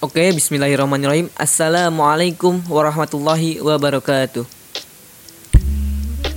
Oke, 0.00 0.32
bismillahirrahmanirrahim. 0.32 1.28
Assalamualaikum 1.36 2.56
warahmatullahi 2.72 3.60
wabarakatuh. 3.60 4.48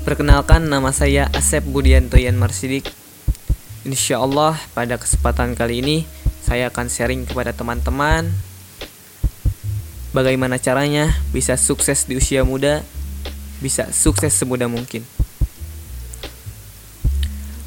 Perkenalkan 0.04 0.67
nama 0.67 0.92
saya 0.92 1.32
Asep 1.32 1.64
Budianto 1.64 2.20
Yan 2.20 2.36
Marsidik. 2.36 2.92
Insya 3.88 4.20
Allah 4.20 4.60
pada 4.76 5.00
kesempatan 5.00 5.56
kali 5.56 5.80
ini 5.80 5.98
saya 6.44 6.68
akan 6.68 6.92
sharing 6.92 7.24
kepada 7.24 7.56
teman-teman 7.56 8.36
bagaimana 10.11 10.59
caranya 10.59 11.16
bisa 11.32 11.55
sukses 11.55 12.04
di 12.04 12.20
usia 12.20 12.43
muda, 12.43 12.84
bisa 13.64 13.88
sukses 13.95 14.36
semudah 14.36 14.68
mungkin. 14.68 15.07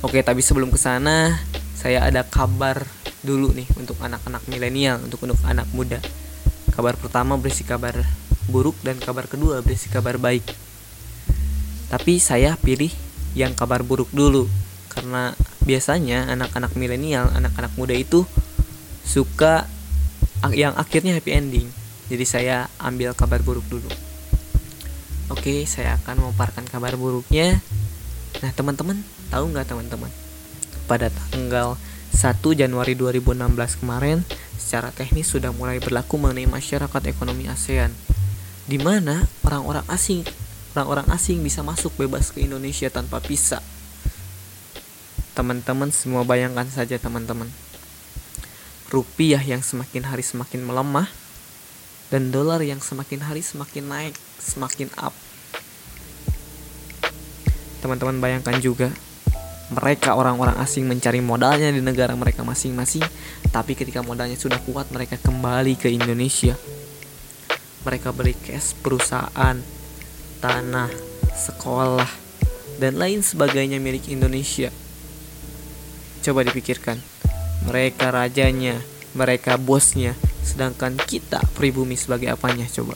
Oke, 0.05 0.21
tapi 0.21 0.45
sebelum 0.45 0.69
ke 0.69 0.77
sana, 0.77 1.41
saya 1.73 2.05
ada 2.05 2.21
kabar 2.21 2.85
dulu 3.27 3.51
nih 3.51 3.67
untuk 3.75 3.99
anak-anak 3.99 4.47
milenial, 4.47 5.03
untuk 5.03 5.27
untuk 5.27 5.43
anak 5.43 5.67
muda. 5.75 5.99
Kabar 6.71 6.95
pertama 6.95 7.35
berisi 7.35 7.67
kabar 7.67 7.99
buruk 8.47 8.79
dan 8.87 9.03
kabar 9.03 9.27
kedua 9.27 9.59
berisi 9.67 9.91
kabar 9.91 10.23
baik. 10.23 10.47
Tapi 11.91 12.23
saya 12.23 12.55
pilih 12.55 12.95
yang 13.35 13.59
kabar 13.59 13.83
buruk 13.83 14.09
dulu 14.15 14.47
karena 14.89 15.35
biasanya 15.67 16.31
anak-anak 16.31 16.73
milenial, 16.79 17.27
anak-anak 17.35 17.75
muda 17.75 17.93
itu 17.93 18.23
suka 19.03 19.67
yang 20.55 20.73
akhirnya 20.79 21.19
happy 21.19 21.35
ending. 21.35 21.69
Jadi 22.07 22.25
saya 22.25 22.71
ambil 22.79 23.11
kabar 23.19 23.43
buruk 23.43 23.67
dulu. 23.67 23.91
Oke, 25.27 25.67
saya 25.67 25.99
akan 25.99 26.23
memaparkan 26.23 26.63
kabar 26.71 26.95
buruknya. 26.95 27.59
Nah, 28.39 28.51
teman-teman, 28.55 29.03
tahu 29.27 29.51
nggak 29.51 29.67
teman-teman? 29.67 30.11
Pada 30.87 31.11
tanggal 31.11 31.75
1 32.17 32.41
Januari 32.57 32.97
2016 32.97 33.85
kemarin 33.85 34.25
secara 34.57 34.89
teknis 34.89 35.29
sudah 35.29 35.53
mulai 35.53 35.77
berlaku 35.85 36.17
mengenai 36.17 36.49
masyarakat 36.49 37.13
ekonomi 37.13 37.45
ASEAN 37.45 37.93
di 38.65 38.81
mana 38.81 39.29
orang-orang 39.45 39.85
asing 39.93 40.25
orang-orang 40.73 41.13
asing 41.13 41.45
bisa 41.45 41.61
masuk 41.61 41.93
bebas 42.01 42.33
ke 42.33 42.41
Indonesia 42.41 42.89
tanpa 42.89 43.21
visa. 43.21 43.61
Teman-teman 45.37 45.93
semua 45.93 46.25
bayangkan 46.25 46.65
saja 46.73 46.97
teman-teman. 46.97 47.53
Rupiah 48.89 49.45
yang 49.45 49.61
semakin 49.61 50.09
hari 50.09 50.25
semakin 50.25 50.65
melemah 50.65 51.13
dan 52.09 52.33
dolar 52.33 52.65
yang 52.65 52.81
semakin 52.81 53.29
hari 53.29 53.45
semakin 53.45 53.93
naik, 53.93 54.17
semakin 54.41 54.89
up. 54.97 55.13
Teman-teman 57.85 58.25
bayangkan 58.25 58.57
juga 58.65 58.89
mereka 59.67 60.15
orang-orang 60.15 60.55
asing 60.63 60.87
mencari 60.87 61.19
modalnya 61.19 61.75
di 61.75 61.83
negara 61.83 62.15
mereka 62.15 62.47
masing-masing, 62.47 63.03
tapi 63.51 63.75
ketika 63.75 63.99
modalnya 63.99 64.39
sudah 64.39 64.63
kuat 64.63 64.87
mereka 64.95 65.19
kembali 65.19 65.75
ke 65.75 65.91
Indonesia. 65.91 66.55
Mereka 67.83 68.15
beli 68.15 68.35
cash 68.35 68.79
perusahaan, 68.79 69.59
tanah, 70.39 70.91
sekolah, 71.35 72.11
dan 72.79 72.95
lain 72.95 73.27
sebagainya 73.27 73.83
milik 73.83 74.07
Indonesia. 74.11 74.71
Coba 76.23 76.47
dipikirkan, 76.47 76.99
mereka 77.67 78.11
rajanya, 78.15 78.79
mereka 79.15 79.59
bosnya, 79.59 80.15
sedangkan 80.47 80.95
kita 80.95 81.43
pribumi 81.55 81.99
sebagai 81.99 82.31
apanya 82.31 82.67
coba? 82.71 82.95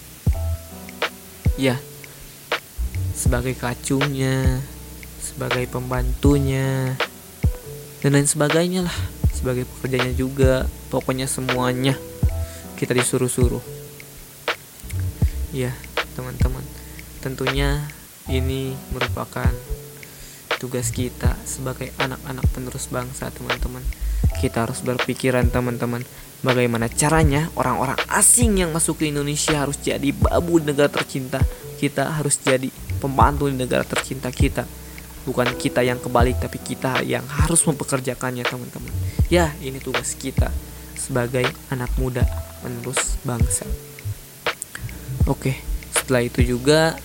Ya, 1.58 1.78
sebagai 3.14 3.54
kacungnya, 3.58 4.62
sebagai 5.30 5.70
pembantunya. 5.70 6.98
Dan 8.02 8.18
lain 8.18 8.26
sebagainya 8.26 8.84
lah 8.84 8.96
sebagai 9.30 9.64
pekerjanya 9.64 10.12
juga 10.12 10.66
pokoknya 10.90 11.30
semuanya 11.30 11.94
kita 12.74 12.92
disuruh-suruh. 12.92 13.62
Ya 15.54 15.70
teman-teman. 16.18 16.64
Tentunya 17.22 17.86
ini 18.26 18.74
merupakan 18.90 19.52
tugas 20.60 20.92
kita 20.92 21.36
sebagai 21.48 21.94
anak-anak 21.96 22.44
penerus 22.52 22.90
bangsa 22.90 23.32
teman-teman. 23.32 23.84
Kita 24.40 24.68
harus 24.68 24.84
berpikiran 24.84 25.48
teman-teman 25.48 26.04
bagaimana 26.40 26.88
caranya 26.88 27.52
orang-orang 27.56 27.96
asing 28.16 28.60
yang 28.60 28.72
masuk 28.72 29.04
ke 29.04 29.12
Indonesia 29.12 29.60
harus 29.60 29.76
jadi 29.80 30.12
babu 30.12 30.60
negara 30.60 30.88
tercinta. 30.88 31.40
Kita 31.80 32.12
harus 32.16 32.36
jadi 32.40 32.68
pembantu 33.00 33.48
negara 33.48 33.84
tercinta 33.84 34.28
kita 34.28 34.68
bukan 35.28 35.48
kita 35.56 35.84
yang 35.84 36.00
kebalik 36.00 36.40
tapi 36.40 36.56
kita 36.60 37.04
yang 37.04 37.24
harus 37.28 37.64
mempekerjakannya 37.68 38.44
teman-teman. 38.44 38.92
Ya 39.28 39.52
ini 39.60 39.76
tugas 39.78 40.16
kita 40.16 40.48
sebagai 40.96 41.44
anak 41.68 41.92
muda 42.00 42.24
menerus 42.64 43.20
bangsa. 43.24 43.68
Oke 45.28 45.60
setelah 45.92 46.24
itu 46.24 46.40
juga 46.42 46.96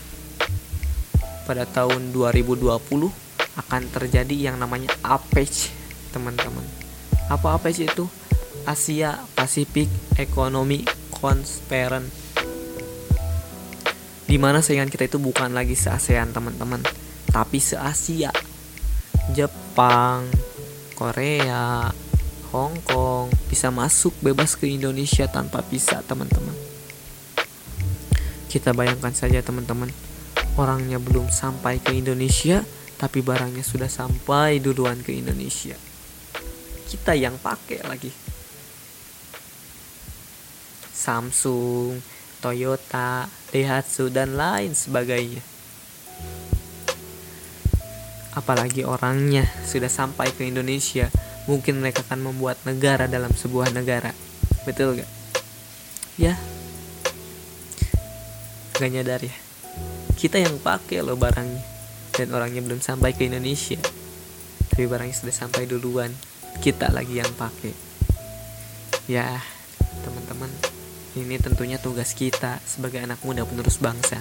pada 1.46 1.68
tahun 1.70 2.10
2020 2.10 2.66
akan 3.56 3.82
terjadi 3.94 4.36
yang 4.52 4.58
namanya 4.58 4.92
APEC 5.06 5.72
teman-teman. 6.10 6.66
Apa 7.30 7.60
APEC 7.60 7.88
itu? 7.88 8.06
Asia 8.66 9.22
Pacific 9.38 9.86
Economic 10.18 10.90
Conference. 11.14 12.26
Di 14.26 14.42
mana 14.42 14.66
saingan 14.66 14.90
kita 14.90 15.06
itu 15.06 15.22
bukan 15.22 15.54
lagi 15.54 15.78
se 15.78 15.94
ASEAN 15.94 16.34
teman-teman 16.34 16.82
tapi 17.36 17.60
se-Asia. 17.60 18.32
Jepang 19.36 20.24
Korea 20.96 21.92
Hong 22.56 22.80
Kong 22.88 23.28
bisa 23.52 23.68
masuk 23.68 24.16
bebas 24.24 24.56
ke 24.56 24.72
Indonesia 24.72 25.28
tanpa 25.28 25.60
visa 25.68 26.00
teman-teman. 26.00 26.56
Kita 28.48 28.72
bayangkan 28.72 29.12
saja 29.12 29.44
teman-teman 29.44 29.92
orangnya 30.56 30.96
belum 30.96 31.28
sampai 31.28 31.84
ke 31.84 31.92
Indonesia 31.92 32.64
tapi 32.96 33.20
barangnya 33.20 33.68
sudah 33.68 33.92
sampai 33.92 34.64
duluan 34.64 35.04
ke 35.04 35.12
Indonesia. 35.12 35.76
Kita 36.88 37.12
yang 37.12 37.36
pakai 37.36 37.84
lagi. 37.84 38.12
Samsung, 40.96 42.00
Toyota, 42.40 43.28
Daihatsu 43.52 44.08
dan 44.08 44.40
lain 44.40 44.72
sebagainya 44.72 45.55
apalagi 48.36 48.84
orangnya 48.84 49.48
sudah 49.64 49.88
sampai 49.88 50.30
ke 50.36 50.44
Indonesia 50.44 51.08
mungkin 51.48 51.80
mereka 51.80 52.04
akan 52.04 52.32
membuat 52.32 52.60
negara 52.68 53.08
dalam 53.08 53.32
sebuah 53.32 53.72
negara. 53.72 54.12
Betul 54.68 55.00
gak 55.00 55.10
ya. 56.20 56.36
Gak 58.76 58.92
nyadar 58.92 59.24
ya. 59.24 59.36
Kita 60.20 60.42
yang 60.42 60.60
pakai 60.60 61.00
loh 61.00 61.16
barangnya. 61.16 61.64
Dan 62.16 62.32
orangnya 62.32 62.64
belum 62.64 62.80
sampai 62.80 63.16
ke 63.16 63.28
Indonesia. 63.28 63.80
Tapi 64.72 64.84
barangnya 64.84 65.16
sudah 65.16 65.36
sampai 65.36 65.64
duluan. 65.70 66.12
Kita 66.60 66.92
lagi 66.92 67.20
yang 67.20 67.32
pakai. 67.40 67.72
Ya 69.08 69.40
teman-teman. 70.04 70.52
Ini 71.16 71.40
tentunya 71.40 71.80
tugas 71.80 72.12
kita 72.12 72.60
sebagai 72.68 73.00
anak 73.00 73.24
muda 73.24 73.48
penerus 73.48 73.80
bangsa. 73.80 74.20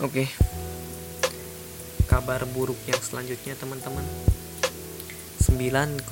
Oke. 0.00 0.24
okay 0.24 0.28
kabar 2.16 2.48
buruk 2.48 2.80
yang 2.88 2.96
selanjutnya 2.96 3.52
teman-teman? 3.60 4.00
9,3 5.44 6.08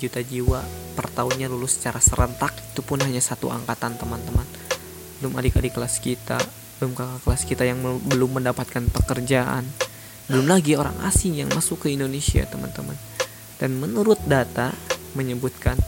juta 0.00 0.24
jiwa 0.24 0.64
per 0.96 1.12
tahunnya 1.12 1.52
lulus 1.52 1.76
secara 1.76 2.00
serentak. 2.00 2.56
Itu 2.72 2.80
pun 2.80 3.04
hanya 3.04 3.20
satu 3.20 3.52
angkatan 3.52 4.00
teman-teman. 4.00 4.48
Belum 5.20 5.36
adik-adik 5.36 5.76
kelas 5.76 6.00
kita 6.00 6.40
belum 6.80 7.00
kakak 7.00 7.20
kelas 7.22 7.42
kita 7.46 7.64
yang 7.64 7.78
belum 7.80 8.40
mendapatkan 8.40 8.84
pekerjaan. 8.90 9.64
Belum 10.26 10.48
lagi 10.48 10.74
orang 10.74 10.96
asing 11.06 11.38
yang 11.38 11.48
masuk 11.52 11.86
ke 11.86 11.92
Indonesia 11.92 12.42
teman-teman. 12.48 12.96
Dan 13.60 13.78
menurut 13.78 14.18
data 14.26 14.74
menyebutkan 15.14 15.78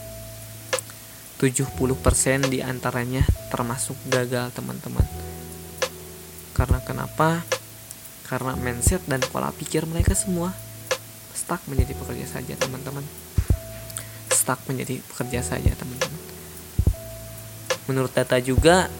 70% 1.37 2.49
di 2.49 2.63
antaranya 2.63 3.25
termasuk 3.51 3.97
gagal 4.07 4.53
teman-teman. 4.55 5.05
Karena 6.55 6.79
kenapa 6.81 7.43
karena 8.27 8.53
mindset 8.59 9.03
dan 9.07 9.23
pola 9.31 9.49
pikir 9.55 9.87
mereka 9.87 10.13
semua 10.13 10.51
stuck 11.31 11.63
menjadi 11.71 11.95
pekerja 11.95 12.27
saja 12.27 12.53
teman-teman. 12.59 13.05
Stuck 14.27 14.59
menjadi 14.67 14.99
pekerja 14.99 15.41
saja 15.41 15.71
teman-teman. 15.79 16.21
Menurut 17.87 18.11
data 18.11 18.35
juga 18.43 18.91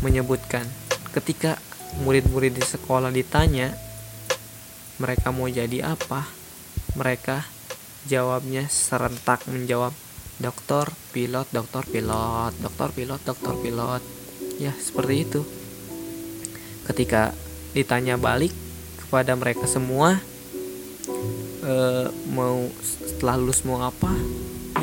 menyebutkan 0.00 0.64
ketika 1.12 1.60
murid-murid 2.00 2.56
di 2.56 2.64
sekolah 2.64 3.12
ditanya 3.12 3.76
mereka 4.96 5.28
mau 5.30 5.46
jadi 5.50 5.92
apa? 5.92 6.38
mereka 6.96 7.46
jawabnya 8.10 8.66
serentak 8.66 9.46
menjawab 9.46 9.94
dokter 10.42 10.90
pilot 11.14 11.46
dokter 11.54 11.86
pilot 11.86 12.52
dokter 12.58 12.88
pilot 12.90 13.20
dokter 13.22 13.54
pilot. 13.58 14.02
Ya 14.58 14.74
seperti 14.74 15.14
itu. 15.22 15.40
Ketika 16.90 17.30
ditanya 17.78 18.18
balik 18.18 18.50
kepada 18.98 19.38
mereka 19.38 19.70
semua 19.70 20.18
e, 21.62 21.74
mau 22.34 22.66
setelah 22.82 23.38
lulus 23.38 23.62
mau 23.62 23.86
apa? 23.86 24.10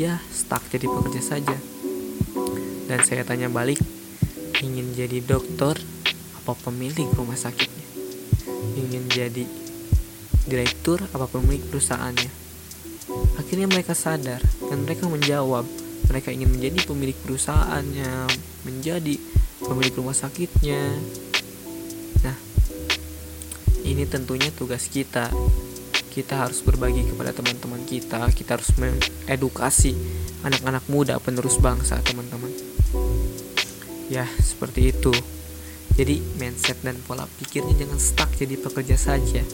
Ya 0.00 0.16
stuck 0.32 0.64
jadi 0.72 0.88
pekerja 0.88 1.20
saja. 1.36 1.56
Dan 2.88 3.04
saya 3.04 3.20
tanya 3.28 3.52
balik 3.52 3.76
ingin 4.64 4.96
jadi 4.96 5.20
dokter 5.20 5.76
apa 6.40 6.56
pemilik 6.56 7.04
rumah 7.12 7.36
sakitnya? 7.36 7.84
Ingin 8.80 9.04
jadi 9.12 9.44
direktur 10.48 11.04
apa 11.12 11.28
pemilik 11.28 11.60
perusahaannya? 11.68 12.32
Akhirnya 13.36 13.68
mereka 13.68 13.92
sadar 13.92 14.40
dan 14.72 14.88
mereka 14.88 15.04
menjawab 15.04 15.68
mereka 16.08 16.32
ingin 16.32 16.48
menjadi 16.48 16.80
pemilik 16.88 17.18
perusahaannya 17.20 18.30
menjadi 18.64 19.20
pemilik 19.60 19.94
rumah 20.00 20.16
sakitnya 20.16 20.80
ini 23.86 24.02
tentunya 24.02 24.50
tugas 24.50 24.90
kita. 24.90 25.30
Kita 26.10 26.42
harus 26.42 26.64
berbagi 26.64 27.06
kepada 27.06 27.30
teman-teman 27.30 27.86
kita. 27.86 28.26
Kita 28.34 28.58
harus 28.58 28.74
mengedukasi 28.74 29.94
anak-anak 30.42 30.84
muda 30.90 31.22
penerus 31.22 31.62
bangsa 31.62 32.02
teman-teman. 32.02 32.50
Ya 34.10 34.26
seperti 34.42 34.90
itu. 34.90 35.14
Jadi 35.94 36.20
mindset 36.36 36.82
dan 36.82 36.98
pola 37.06 37.24
pikirnya 37.38 37.86
jangan 37.86 38.00
stuck 38.02 38.30
jadi 38.34 38.58
pekerja 38.58 38.96
saja. 38.98 39.44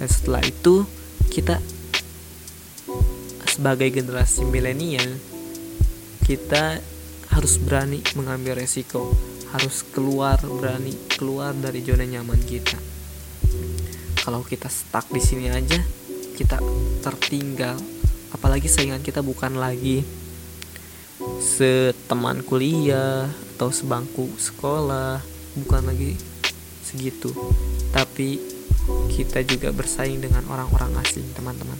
Dan 0.00 0.08
setelah 0.08 0.42
itu 0.42 0.88
kita 1.28 1.60
sebagai 3.46 3.86
generasi 3.94 4.42
milenial 4.42 5.06
kita 6.26 6.82
harus 7.30 7.60
berani 7.60 8.00
mengambil 8.16 8.58
resiko. 8.58 9.12
Harus 9.54 9.86
keluar 9.94 10.42
berani 10.42 10.90
keluar 11.14 11.54
dari 11.54 11.78
zona 11.86 12.02
nyaman 12.02 12.42
kita 12.42 12.93
kalau 14.24 14.40
kita 14.40 14.72
stuck 14.72 15.04
di 15.12 15.20
sini 15.20 15.52
aja 15.52 15.76
kita 16.34 16.56
tertinggal. 17.04 17.76
Apalagi 18.32 18.66
saingan 18.66 19.04
kita 19.04 19.20
bukan 19.20 19.60
lagi 19.60 20.02
seteman 21.38 22.42
kuliah 22.42 23.28
atau 23.54 23.70
sebangku 23.70 24.32
sekolah 24.40 25.20
bukan 25.60 25.82
lagi 25.86 26.16
segitu. 26.82 27.30
Tapi 27.92 28.40
kita 29.12 29.44
juga 29.44 29.70
bersaing 29.70 30.24
dengan 30.24 30.42
orang-orang 30.48 30.98
asing 31.04 31.28
teman-teman. 31.36 31.78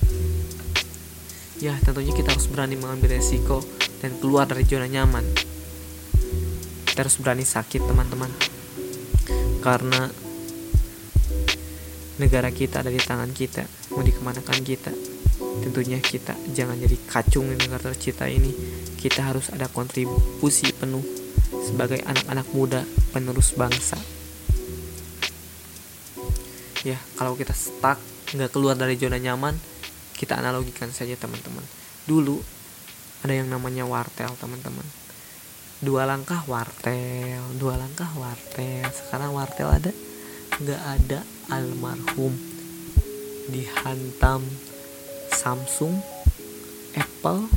Ya 1.58 1.75
tentunya 1.81 2.12
kita 2.12 2.37
harus 2.37 2.47
berani 2.47 2.76
mengambil 2.76 3.17
resiko 3.19 3.64
dan 4.05 4.14
keluar 4.20 4.44
dari 4.44 4.69
zona 4.69 4.87
nyaman. 4.87 5.25
Kita 6.87 7.08
harus 7.08 7.17
berani 7.19 7.43
sakit 7.43 7.82
teman-teman. 7.82 8.31
Karena 9.64 10.12
negara 12.19 12.50
kita 12.55 12.87
ada 12.87 12.90
di 12.90 13.00
tangan 13.02 13.31
kita 13.34 13.66
mau 13.94 14.02
dikemanakan 14.02 14.58
kita? 14.62 14.93
Tentunya 15.34 15.99
kita 15.99 16.34
jangan 16.55 16.78
jadi 16.78 16.96
kacung 17.11 17.50
di 17.50 17.56
negara 17.58 17.90
tercipta 17.90 18.31
ini. 18.31 18.55
Kita 18.99 19.20
harus 19.20 19.50
ada 19.52 19.69
kontribusi 19.69 20.70
penuh 20.72 21.05
sebagai 21.64 22.00
anak-anak 22.06 22.46
muda 22.55 22.81
penerus 23.12 23.52
bangsa. 23.52 23.99
Ya 26.84 27.00
kalau 27.16 27.34
kita 27.34 27.56
stuck 27.56 27.96
nggak 28.34 28.50
keluar 28.52 28.76
dari 28.76 28.99
zona 29.00 29.16
nyaman 29.16 29.56
kita 30.14 30.38
analogikan 30.38 30.93
saja 30.94 31.19
teman-teman. 31.19 31.64
Dulu 32.05 32.38
ada 33.25 33.34
yang 33.34 33.49
namanya 33.49 33.88
wartel 33.88 34.31
teman-teman. 34.38 34.84
Dua 35.82 36.06
langkah 36.06 36.44
wartel 36.46 37.43
dua 37.58 37.75
langkah 37.76 38.08
wartel. 38.16 38.87
Sekarang 38.93 39.34
wartel 39.34 39.69
ada 39.69 39.93
nggak 40.62 40.83
ada 40.83 41.21
almarhum 41.51 42.35
dihantam 43.51 44.47
Samsung, 45.35 46.01
Apple, 46.97 47.51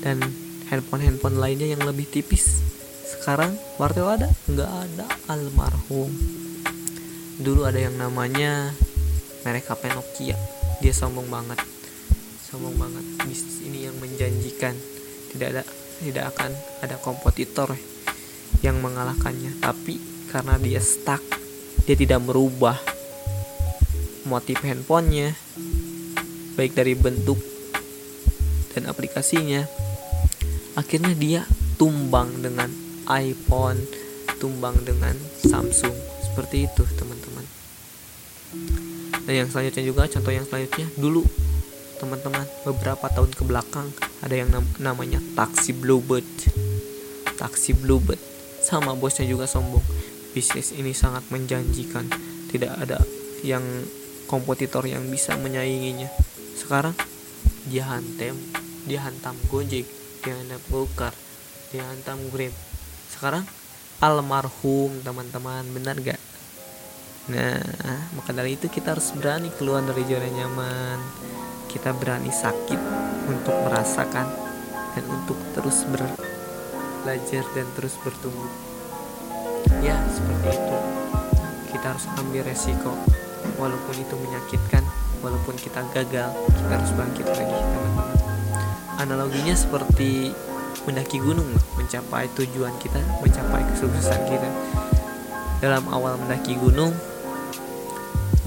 dan 0.00 0.22
handphone-handphone 0.72 1.36
lainnya 1.36 1.74
yang 1.76 1.82
lebih 1.84 2.08
tipis. 2.08 2.64
Sekarang 3.04 3.58
wartel 3.76 4.08
ada? 4.08 4.28
Nggak 4.48 4.70
ada 4.70 5.06
almarhum. 5.28 6.08
Dulu 7.36 7.66
ada 7.66 7.76
yang 7.76 7.98
namanya 8.00 8.72
merek 9.44 9.68
HP 9.68 9.92
Nokia. 9.92 10.38
Dia 10.80 10.94
sombong 10.96 11.28
banget. 11.28 11.60
Sombong 12.40 12.78
banget. 12.78 13.04
Bisnis 13.28 13.60
ini 13.66 13.84
yang 13.84 13.96
menjanjikan. 14.00 14.72
Tidak 15.34 15.48
ada 15.50 15.62
tidak 16.00 16.24
akan 16.32 16.56
ada 16.80 16.96
kompetitor 17.02 17.74
yang 18.64 18.80
mengalahkannya. 18.80 19.60
Tapi 19.60 19.98
karena 20.30 20.56
dia 20.56 20.80
stuck 20.80 21.43
dia 21.84 21.96
tidak 22.00 22.24
merubah 22.24 22.80
motif 24.24 24.64
handphonenya 24.64 25.36
baik 26.56 26.72
dari 26.72 26.96
bentuk 26.96 27.36
dan 28.72 28.88
aplikasinya. 28.88 29.68
Akhirnya 30.74 31.14
dia 31.14 31.40
tumbang 31.78 32.42
dengan 32.42 32.72
iPhone 33.06 33.78
tumbang 34.40 34.74
dengan 34.82 35.14
Samsung. 35.44 35.94
Seperti 36.24 36.66
itu 36.66 36.82
teman-teman. 36.98 37.46
Dan 39.28 39.34
yang 39.44 39.48
selanjutnya 39.52 39.84
juga 39.86 40.10
contoh 40.10 40.32
yang 40.34 40.46
selanjutnya 40.48 40.88
dulu 40.98 41.22
teman-teman 42.02 42.44
beberapa 42.66 43.06
tahun 43.06 43.30
ke 43.32 43.42
belakang 43.46 43.88
ada 44.20 44.34
yang 44.34 44.50
nam 44.50 44.66
namanya 44.82 45.22
taksi 45.38 45.76
bluebird. 45.76 46.26
Taksi 47.38 47.76
bluebird. 47.76 48.18
Sama 48.64 48.96
bosnya 48.96 49.28
juga 49.28 49.44
sombong 49.44 49.84
bisnis 50.34 50.74
ini 50.74 50.90
sangat 50.90 51.22
menjanjikan. 51.30 52.10
Tidak 52.50 52.72
ada 52.74 52.98
yang 53.46 53.62
kompetitor 54.26 54.82
yang 54.84 55.06
bisa 55.06 55.38
menyainginya. 55.38 56.10
Sekarang 56.58 56.92
dia 57.64 57.88
hantam 57.88 58.36
dia 58.84 59.00
hantam 59.00 59.32
Gojek 59.48 59.88
dia 60.20 60.36
hantam 60.36 60.60
Gokar 60.68 61.16
dia 61.72 61.84
hantam 61.88 62.20
Grab. 62.28 62.52
Sekarang 63.08 63.44
almarhum 64.04 65.00
teman-teman 65.00 65.64
benar 65.72 65.96
gak 66.02 66.20
nah 67.24 67.56
maka 68.12 68.36
dari 68.36 68.52
itu 68.52 68.68
kita 68.68 68.92
harus 68.92 69.16
berani 69.16 69.48
keluar 69.56 69.80
dari 69.80 70.04
zona 70.04 70.28
nyaman. 70.28 71.00
Kita 71.72 71.96
berani 71.96 72.28
sakit 72.28 72.80
untuk 73.32 73.56
merasakan 73.64 74.28
dan 74.92 75.04
untuk 75.08 75.34
terus 75.56 75.88
belajar 75.88 77.44
dan 77.56 77.66
terus 77.74 77.96
bertumbuh 78.04 78.63
ya 79.84 79.96
seperti 80.08 80.48
itu. 80.56 80.78
Kita 81.76 81.92
harus 81.92 82.08
ambil 82.16 82.42
resiko. 82.48 82.96
Walaupun 83.60 83.94
itu 84.00 84.16
menyakitkan 84.16 84.82
walaupun 85.20 85.54
kita 85.60 85.84
gagal 85.92 86.32
kita 86.32 86.72
harus 86.72 86.92
bangkit 86.96 87.26
lagi 87.28 87.44
teman-teman. 87.44 88.08
Analoginya 88.96 89.52
seperti 89.52 90.32
mendaki 90.88 91.20
gunung 91.20 91.48
mencapai 91.76 92.28
tujuan 92.32 92.72
kita 92.80 92.98
mencapai 93.20 93.62
kesuksesan 93.76 94.20
kita. 94.24 94.48
Dalam 95.60 95.84
awal 95.92 96.16
mendaki 96.16 96.56
gunung 96.56 96.96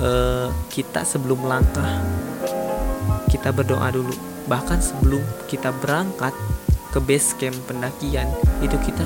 eh, 0.02 0.50
kita 0.74 1.06
sebelum 1.06 1.46
langkah 1.46 2.02
kita 3.30 3.54
berdoa 3.54 3.94
dulu. 3.94 4.14
Bahkan 4.50 4.80
sebelum 4.82 5.22
kita 5.46 5.70
berangkat 5.78 6.34
ke 6.90 7.00
base 7.04 7.38
camp 7.38 7.58
pendakian 7.68 8.26
itu 8.64 8.80
kita 8.82 9.06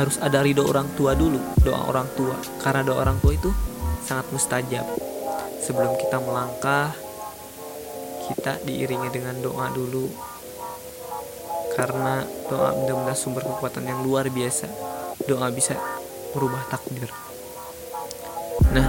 harus 0.00 0.16
ada 0.16 0.40
ridho 0.40 0.64
orang 0.64 0.88
tua 0.96 1.12
dulu 1.12 1.36
doa 1.60 1.92
orang 1.92 2.08
tua. 2.16 2.32
Karena 2.64 2.80
doa 2.80 3.04
orang 3.04 3.20
tua 3.20 3.36
itu 3.36 3.52
sangat 4.00 4.32
mustajab. 4.32 4.88
Sebelum 5.60 5.92
kita 6.00 6.16
melangkah 6.24 6.96
kita 8.32 8.56
diiringi 8.64 9.12
dengan 9.12 9.36
doa 9.44 9.68
dulu. 9.68 10.08
Karena 11.76 12.24
doa 12.48 12.72
benar-benar 12.72 13.16
sumber 13.16 13.44
kekuatan 13.44 13.84
yang 13.84 14.00
luar 14.00 14.26
biasa. 14.32 14.66
Doa 15.28 15.52
bisa 15.52 15.76
merubah 16.32 16.64
takdir. 16.72 17.12
Nah 18.72 18.88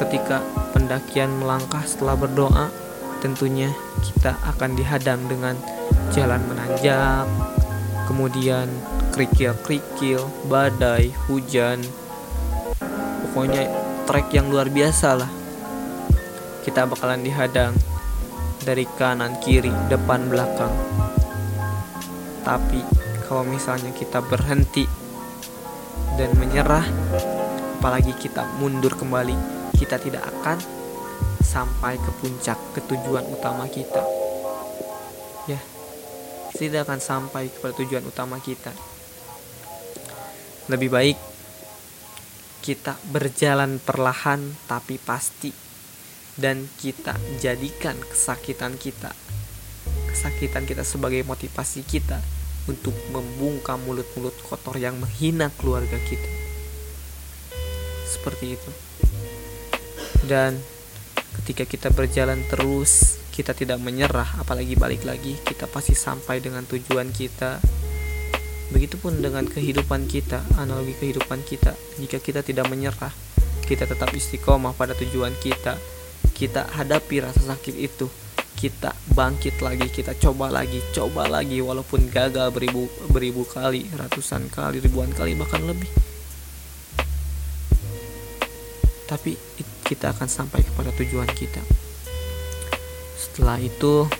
ketika 0.00 0.40
pendakian 0.72 1.40
melangkah 1.40 1.80
setelah 1.84 2.16
berdoa 2.16 2.68
tentunya 3.18 3.72
kita 4.04 4.36
akan 4.46 4.78
dihadang 4.78 5.18
dengan 5.26 5.58
jalan 6.14 6.38
menanjak 6.46 7.26
kemudian 8.06 8.68
kerikil-kerikil, 9.18 10.22
badai, 10.46 11.10
hujan. 11.26 11.82
Pokoknya 13.26 13.66
trek 14.06 14.30
yang 14.30 14.46
luar 14.46 14.70
biasa 14.70 15.18
lah. 15.18 15.26
Kita 16.62 16.86
bakalan 16.86 17.26
dihadang 17.26 17.74
dari 18.62 18.86
kanan, 18.94 19.34
kiri, 19.42 19.74
depan, 19.90 20.30
belakang. 20.30 20.70
Tapi 22.46 22.78
kalau 23.26 23.42
misalnya 23.42 23.90
kita 23.90 24.22
berhenti 24.22 24.86
dan 26.14 26.30
menyerah, 26.38 26.86
apalagi 27.82 28.14
kita 28.22 28.46
mundur 28.62 28.94
kembali, 28.94 29.34
kita 29.82 29.98
tidak 29.98 30.30
akan 30.30 30.62
sampai 31.42 31.98
ke 31.98 32.10
puncak 32.22 32.58
ketujuan 32.78 33.26
utama 33.34 33.66
kita. 33.66 34.06
Ya, 35.50 35.58
tidak 36.54 36.86
akan 36.86 37.02
sampai 37.02 37.50
kepada 37.50 37.74
tujuan 37.82 38.06
utama 38.06 38.38
kita 38.38 38.70
lebih 40.68 40.88
baik 40.92 41.18
kita 42.62 42.96
berjalan 43.08 43.80
perlahan 43.80 44.54
tapi 44.68 45.00
pasti 45.00 45.52
dan 46.38 46.68
kita 46.78 47.16
jadikan 47.40 47.96
kesakitan 47.98 48.76
kita 48.76 49.10
kesakitan 50.08 50.66
kita 50.66 50.82
sebagai 50.82 51.22
motivasi 51.22 51.86
kita 51.86 52.18
untuk 52.68 52.92
membungkam 53.14 53.80
mulut-mulut 53.88 54.36
kotor 54.44 54.76
yang 54.76 55.00
menghina 55.00 55.48
keluarga 55.56 55.96
kita. 56.04 56.30
Seperti 58.04 58.58
itu. 58.60 58.70
Dan 60.28 60.60
ketika 61.42 61.64
kita 61.64 61.88
berjalan 61.88 62.44
terus, 62.52 63.16
kita 63.32 63.56
tidak 63.56 63.80
menyerah, 63.80 64.42
apalagi 64.42 64.76
balik 64.76 65.08
lagi, 65.08 65.40
kita 65.48 65.64
pasti 65.70 65.96
sampai 65.96 66.44
dengan 66.44 66.68
tujuan 66.68 67.08
kita. 67.08 67.62
Begitupun 68.68 69.24
dengan 69.24 69.48
kehidupan 69.48 70.08
kita, 70.08 70.44
analogi 70.60 70.92
kehidupan 70.98 71.40
kita. 71.44 71.72
Jika 71.96 72.20
kita 72.20 72.44
tidak 72.44 72.68
menyerah, 72.68 73.12
kita 73.64 73.88
tetap 73.88 74.12
istiqomah 74.12 74.76
pada 74.76 74.92
tujuan 74.96 75.32
kita. 75.40 75.80
Kita 76.36 76.70
hadapi 76.70 77.24
rasa 77.24 77.42
sakit 77.42 77.74
itu, 77.74 78.06
kita 78.58 78.90
bangkit 79.14 79.62
lagi 79.62 79.86
kita 79.86 80.18
coba 80.18 80.50
lagi 80.50 80.82
coba 80.90 81.30
lagi 81.30 81.62
walaupun 81.62 82.10
gagal 82.10 82.50
beribu 82.50 82.90
beribu 83.06 83.46
kali 83.46 83.86
ratusan 83.94 84.50
kali 84.50 84.82
ribuan 84.82 85.14
kali 85.14 85.38
bahkan 85.38 85.62
lebih 85.62 85.86
tapi 89.06 89.38
kita 89.86 90.10
akan 90.10 90.26
sampai 90.26 90.66
kepada 90.66 90.90
tujuan 90.98 91.30
kita 91.38 91.62
setelah 93.14 93.62
itu 93.62 94.10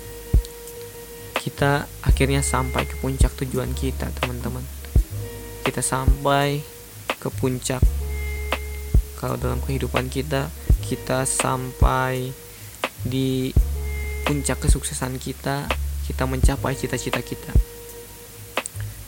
kita 1.49 1.89
akhirnya 2.05 2.45
sampai 2.45 2.85
ke 2.85 3.01
puncak 3.01 3.33
tujuan 3.41 3.73
kita 3.73 4.13
teman-teman 4.21 4.63
kita 5.65 5.81
sampai 5.81 6.61
ke 7.17 7.29
puncak 7.33 7.81
kalau 9.17 9.41
dalam 9.41 9.59
kehidupan 9.65 10.13
kita 10.13 10.53
kita 10.85 11.25
sampai 11.25 12.33
di 13.05 13.53
puncak 14.29 14.61
kesuksesan 14.61 15.17
kita, 15.17 15.65
kita 16.05 16.29
mencapai 16.29 16.77
cita-cita 16.77 17.25
kita. 17.25 17.53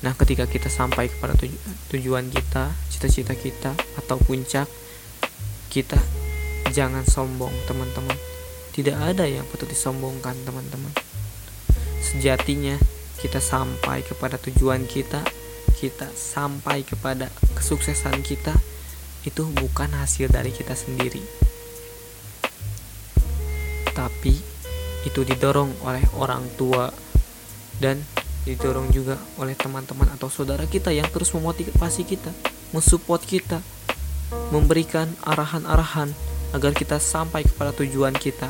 Nah, 0.01 0.17
ketika 0.17 0.49
kita 0.49 0.73
sampai 0.73 1.13
kepada 1.13 1.37
tuju 1.37 1.57
tujuan 1.93 2.33
kita, 2.33 2.73
cita-cita 2.89 3.37
kita, 3.37 3.77
atau 4.01 4.17
puncak, 4.17 4.65
kita 5.69 6.01
jangan 6.73 7.05
sombong, 7.05 7.53
teman-teman. 7.69 8.17
Tidak 8.73 8.97
ada 8.97 9.29
yang 9.29 9.45
patut 9.49 9.69
disombongkan, 9.69 10.41
teman-teman. 10.49 11.10
Sejatinya, 12.01 12.81
kita 13.21 13.39
sampai 13.39 14.01
kepada 14.03 14.41
tujuan 14.41 14.89
kita, 14.89 15.21
kita 15.77 16.09
sampai 16.17 16.83
kepada 16.83 17.29
kesuksesan 17.55 18.25
kita, 18.25 18.57
itu 19.29 19.45
bukan 19.61 19.93
hasil 19.93 20.33
dari 20.33 20.49
kita 20.49 20.73
sendiri, 20.73 21.21
tapi 23.93 24.33
itu 25.05 25.21
didorong 25.25 25.69
oleh 25.85 26.01
orang 26.17 26.45
tua 26.57 26.89
dan 27.81 28.01
didorong 28.49 28.89
juga 28.93 29.21
oleh 29.37 29.53
teman-teman 29.53 30.09
atau 30.17 30.33
saudara 30.33 30.65
kita 30.65 30.89
yang 30.89 31.05
terus 31.13 31.37
memotivasi 31.37 32.09
kita, 32.09 32.33
mensupport 32.73 33.21
kita, 33.21 33.61
memberikan 34.49 35.13
arahan-arahan 35.21 36.17
agar 36.57 36.73
kita 36.73 36.97
sampai 36.97 37.45
kepada 37.45 37.77
tujuan 37.77 38.17
kita. 38.17 38.49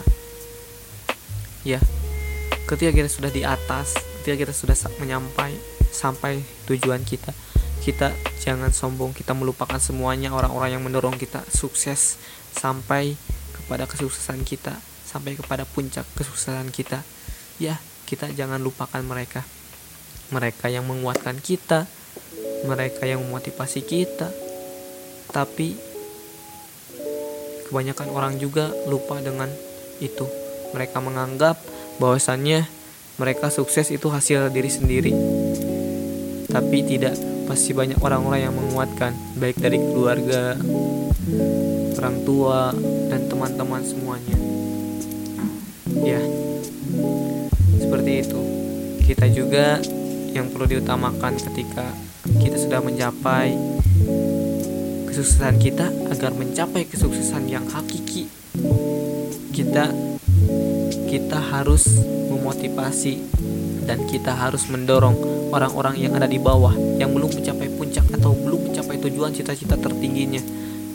Ya, 1.67 1.83
ketika 2.71 2.95
kita 2.95 3.11
sudah 3.11 3.35
di 3.35 3.43
atas, 3.43 3.99
ketika 4.23 4.47
kita 4.47 4.53
sudah 4.55 4.79
menyampai 5.03 5.59
sampai 5.91 6.39
tujuan 6.71 7.03
kita, 7.03 7.35
kita 7.83 8.15
jangan 8.39 8.71
sombong, 8.71 9.11
kita 9.11 9.35
melupakan 9.35 9.83
semuanya 9.83 10.31
orang-orang 10.31 10.79
yang 10.79 10.83
mendorong 10.87 11.19
kita 11.19 11.43
sukses 11.51 12.15
sampai 12.55 13.19
kepada 13.51 13.91
kesuksesan 13.91 14.47
kita 14.47 14.79
sampai 15.03 15.35
kepada 15.35 15.67
puncak 15.67 16.07
kesuksesan 16.15 16.71
kita. 16.71 17.03
Ya 17.59 17.83
kita 18.07 18.31
jangan 18.31 18.63
lupakan 18.63 19.03
mereka. 19.03 19.43
Mereka 20.31 20.71
yang 20.71 20.87
menguatkan 20.87 21.43
kita 21.43 21.91
mereka 22.63 23.09
yang 23.09 23.19
memotivasi 23.27 23.83
kita. 23.83 24.31
Tapi 25.35 25.75
kebanyakan 27.67 28.09
orang 28.15 28.39
juga 28.39 28.71
lupa 28.87 29.19
dengan 29.19 29.51
itu 29.99 30.40
mereka 30.73 30.99
menganggap 31.03 31.59
bahwasannya 32.01 32.65
mereka 33.21 33.53
sukses 33.53 33.93
itu 33.93 34.09
hasil 34.09 34.49
diri 34.49 34.71
sendiri. 34.73 35.13
Tapi 36.51 36.83
tidak 36.83 37.15
pasti 37.47 37.75
banyak 37.75 37.99
orang-orang 38.01 38.47
yang 38.49 38.55
menguatkan 38.55 39.13
baik 39.37 39.59
dari 39.59 39.79
keluarga 39.79 40.55
orang 42.01 42.17
tua 42.25 42.73
dan 43.13 43.27
teman-teman 43.29 43.83
semuanya. 43.85 44.37
Ya 46.01 46.23
seperti 47.77 48.13
itu. 48.25 48.41
Kita 49.05 49.27
juga 49.29 49.83
yang 50.31 50.49
perlu 50.49 50.71
diutamakan 50.71 51.35
ketika 51.37 51.91
kita 52.39 52.57
sudah 52.57 52.79
mencapai 52.79 53.59
kesuksesan 55.11 55.59
kita 55.59 55.91
agar 56.15 56.31
mencapai 56.33 56.87
kesuksesan 56.87 57.51
yang 57.51 57.67
hakiki. 57.67 58.31
Kita 59.51 59.91
kita 61.11 61.43
harus 61.43 61.99
memotivasi 62.31 63.19
dan 63.83 64.07
kita 64.07 64.31
harus 64.31 64.71
mendorong 64.71 65.19
orang-orang 65.51 65.99
yang 65.99 66.15
ada 66.15 66.31
di 66.31 66.39
bawah 66.39 66.71
yang 67.03 67.11
belum 67.11 67.35
mencapai 67.35 67.67
puncak 67.75 68.07
atau 68.15 68.31
belum 68.31 68.71
mencapai 68.71 69.03
tujuan 69.03 69.35
cita-cita 69.35 69.75
tertingginya 69.75 70.39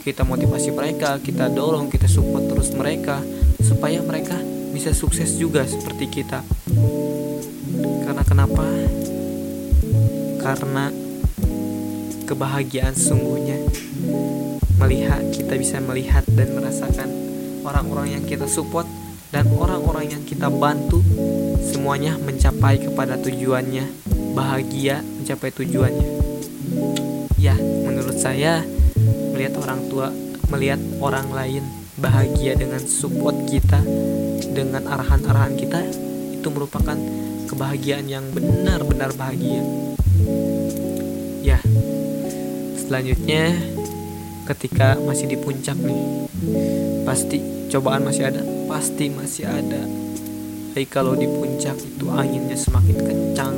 kita 0.07 0.23
motivasi 0.23 0.71
mereka 0.71 1.19
kita 1.19 1.51
dorong 1.51 1.91
kita 1.91 2.07
support 2.07 2.47
terus 2.47 2.71
mereka 2.71 3.19
supaya 3.59 3.99
mereka 3.99 4.39
bisa 4.75 4.91
sukses 4.91 5.39
juga 5.39 5.63
seperti 5.63 6.05
kita. 6.11 6.43
Karena 8.03 8.23
kenapa? 8.27 8.67
Karena 10.43 10.91
kebahagiaan 12.27 12.91
sungguhnya 12.91 13.55
melihat 14.75 15.23
kita 15.31 15.55
bisa 15.55 15.79
melihat 15.79 16.27
dan 16.27 16.51
merasakan 16.59 17.07
orang-orang 17.63 18.19
yang 18.19 18.23
kita 18.27 18.51
support 18.51 18.83
dan 19.35 19.51
orang-orang 19.51 20.15
yang 20.15 20.23
kita 20.23 20.47
bantu 20.47 21.03
semuanya 21.59 22.15
mencapai 22.15 22.79
kepada 22.79 23.19
tujuannya 23.19 23.83
bahagia 24.31 25.03
mencapai 25.03 25.51
tujuannya 25.51 26.07
ya 27.35 27.59
menurut 27.59 28.15
saya 28.15 28.63
melihat 29.35 29.59
orang 29.59 29.91
tua 29.91 30.07
melihat 30.47 30.79
orang 31.03 31.27
lain 31.35 31.67
bahagia 31.99 32.55
dengan 32.55 32.79
support 32.79 33.35
kita 33.51 33.83
dengan 34.55 34.87
arahan-arahan 34.87 35.59
kita 35.59 35.83
itu 36.39 36.47
merupakan 36.47 36.95
kebahagiaan 37.49 38.05
yang 38.05 38.25
benar-benar 38.31 39.11
bahagia. 39.17 39.63
Ya, 41.45 41.57
selanjutnya 42.77 43.53
ketika 44.49 44.97
masih 45.01 45.29
di 45.29 45.37
puncak 45.39 45.77
nih, 45.77 46.29
pasti 47.03 47.41
cobaan 47.69 48.05
masih 48.05 48.29
ada, 48.29 48.41
pasti 48.65 49.09
masih 49.13 49.45
ada. 49.47 49.83
Tapi 50.75 50.85
kalau 50.91 51.15
di 51.15 51.23
puncak 51.29 51.79
itu 51.79 52.11
anginnya 52.11 52.59
semakin 52.59 52.97
kencang 52.99 53.55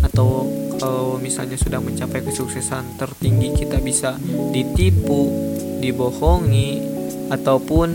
atau 0.00 0.48
kalau 0.76 1.20
misalnya 1.20 1.60
sudah 1.60 1.80
mencapai 1.80 2.24
kesuksesan 2.24 2.96
tertinggi 2.96 3.52
kita 3.64 3.76
bisa 3.80 4.16
ditipu, 4.52 5.28
dibohongi 5.84 6.80
ataupun 7.28 7.88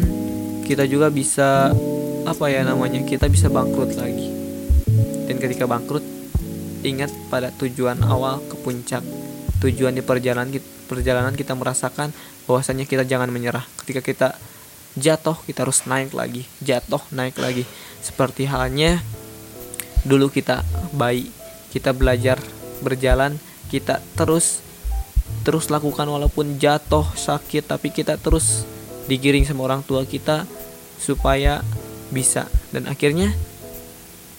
kita 0.65 0.85
juga 0.85 1.09
bisa 1.09 1.73
apa 2.21 2.45
ya 2.53 2.61
namanya 2.61 3.01
kita 3.01 3.25
bisa 3.25 3.49
bangkrut 3.49 3.97
lagi. 3.97 4.29
Dan 5.25 5.41
ketika 5.41 5.65
bangkrut 5.65 6.05
ingat 6.81 7.09
pada 7.29 7.53
tujuan 7.57 8.01
awal 8.05 8.41
ke 8.45 8.57
puncak. 8.61 9.01
Tujuan 9.61 9.93
di 9.93 10.01
perjalanan 10.01 10.49
perjalanan 10.89 11.37
kita 11.37 11.53
merasakan 11.53 12.09
bahwasanya 12.49 12.89
kita 12.89 13.05
jangan 13.05 13.29
menyerah. 13.29 13.63
Ketika 13.85 14.01
kita 14.01 14.27
jatuh 14.97 15.39
kita 15.47 15.63
harus 15.63 15.87
naik 15.87 16.11
lagi 16.11 16.43
jatuh 16.59 17.01
naik 17.15 17.39
lagi. 17.39 17.63
Seperti 18.01 18.49
halnya 18.49 18.99
dulu 20.01 20.33
kita 20.33 20.65
bayi 20.91 21.29
kita 21.69 21.93
belajar 21.93 22.41
berjalan 22.81 23.37
kita 23.69 24.01
terus 24.17 24.65
terus 25.47 25.71
lakukan 25.71 26.09
walaupun 26.09 26.59
jatuh 26.59 27.05
sakit 27.15 27.69
tapi 27.71 27.93
kita 27.93 28.19
terus 28.19 28.67
digiring 29.07 29.47
sama 29.47 29.69
orang 29.69 29.81
tua 29.85 30.03
kita 30.03 30.43
supaya 30.99 31.63
bisa. 32.11 32.45
Dan 32.69 32.91
akhirnya 32.91 33.31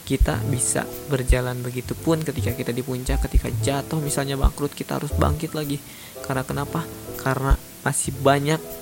kita 0.02 0.36
bisa 0.50 0.84
berjalan 1.08 1.62
begitu 1.62 1.94
pun 1.96 2.20
ketika 2.20 2.52
kita 2.52 2.74
di 2.74 2.82
puncak 2.84 3.22
ketika 3.24 3.48
jatuh 3.62 4.02
misalnya 4.02 4.34
bangkrut 4.36 4.74
kita 4.76 5.00
harus 5.00 5.14
bangkit 5.14 5.56
lagi. 5.56 5.80
Karena 6.22 6.44
kenapa? 6.44 6.84
Karena 7.18 7.56
masih 7.82 8.14
banyak 8.20 8.81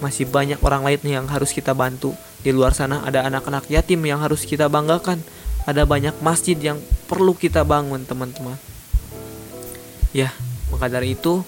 masih 0.00 0.26
banyak 0.26 0.60
orang 0.64 0.82
lain 0.84 1.00
yang 1.04 1.26
harus 1.28 1.52
kita 1.52 1.76
bantu. 1.76 2.16
Di 2.40 2.50
luar 2.50 2.72
sana 2.72 3.04
ada 3.04 3.24
anak-anak 3.28 3.68
yatim 3.68 4.00
yang 4.04 4.20
harus 4.20 4.48
kita 4.48 4.66
banggakan. 4.66 5.20
Ada 5.68 5.84
banyak 5.84 6.24
masjid 6.24 6.56
yang 6.56 6.80
perlu 7.06 7.36
kita 7.36 7.62
bangun 7.62 8.02
teman-teman. 8.08 8.56
Ya 10.10 10.32
maka 10.72 10.88
dari 10.88 11.14
itu 11.14 11.44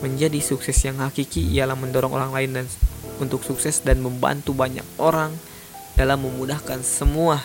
menjadi 0.00 0.40
sukses 0.40 0.76
yang 0.80 0.98
hakiki 1.04 1.44
ialah 1.52 1.76
mendorong 1.76 2.16
orang 2.16 2.32
lain 2.32 2.50
dan 2.56 2.66
untuk 3.20 3.44
sukses 3.44 3.84
dan 3.84 4.00
membantu 4.00 4.56
banyak 4.56 4.84
orang 4.96 5.36
dalam 5.94 6.24
memudahkan 6.24 6.80
semua 6.80 7.44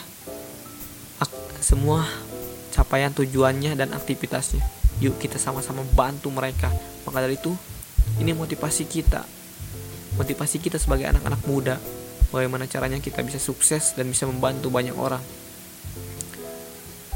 semua 1.65 2.05
capaian 2.69 3.09
tujuannya 3.09 3.73
dan 3.73 3.89
aktivitasnya. 3.97 4.61
Yuk 5.01 5.17
kita 5.17 5.41
sama-sama 5.41 5.81
bantu 5.97 6.29
mereka. 6.29 6.69
Maka 7.09 7.25
dari 7.25 7.41
itu 7.41 7.57
ini 8.21 8.37
motivasi 8.37 8.85
kita 8.85 9.25
motivasi 10.15 10.59
kita 10.63 10.79
sebagai 10.79 11.07
anak-anak 11.07 11.41
muda 11.47 11.75
bagaimana 12.33 12.67
caranya 12.67 12.99
kita 12.99 13.23
bisa 13.23 13.39
sukses 13.39 13.95
dan 13.95 14.11
bisa 14.11 14.27
membantu 14.27 14.67
banyak 14.67 14.95
orang. 14.95 15.21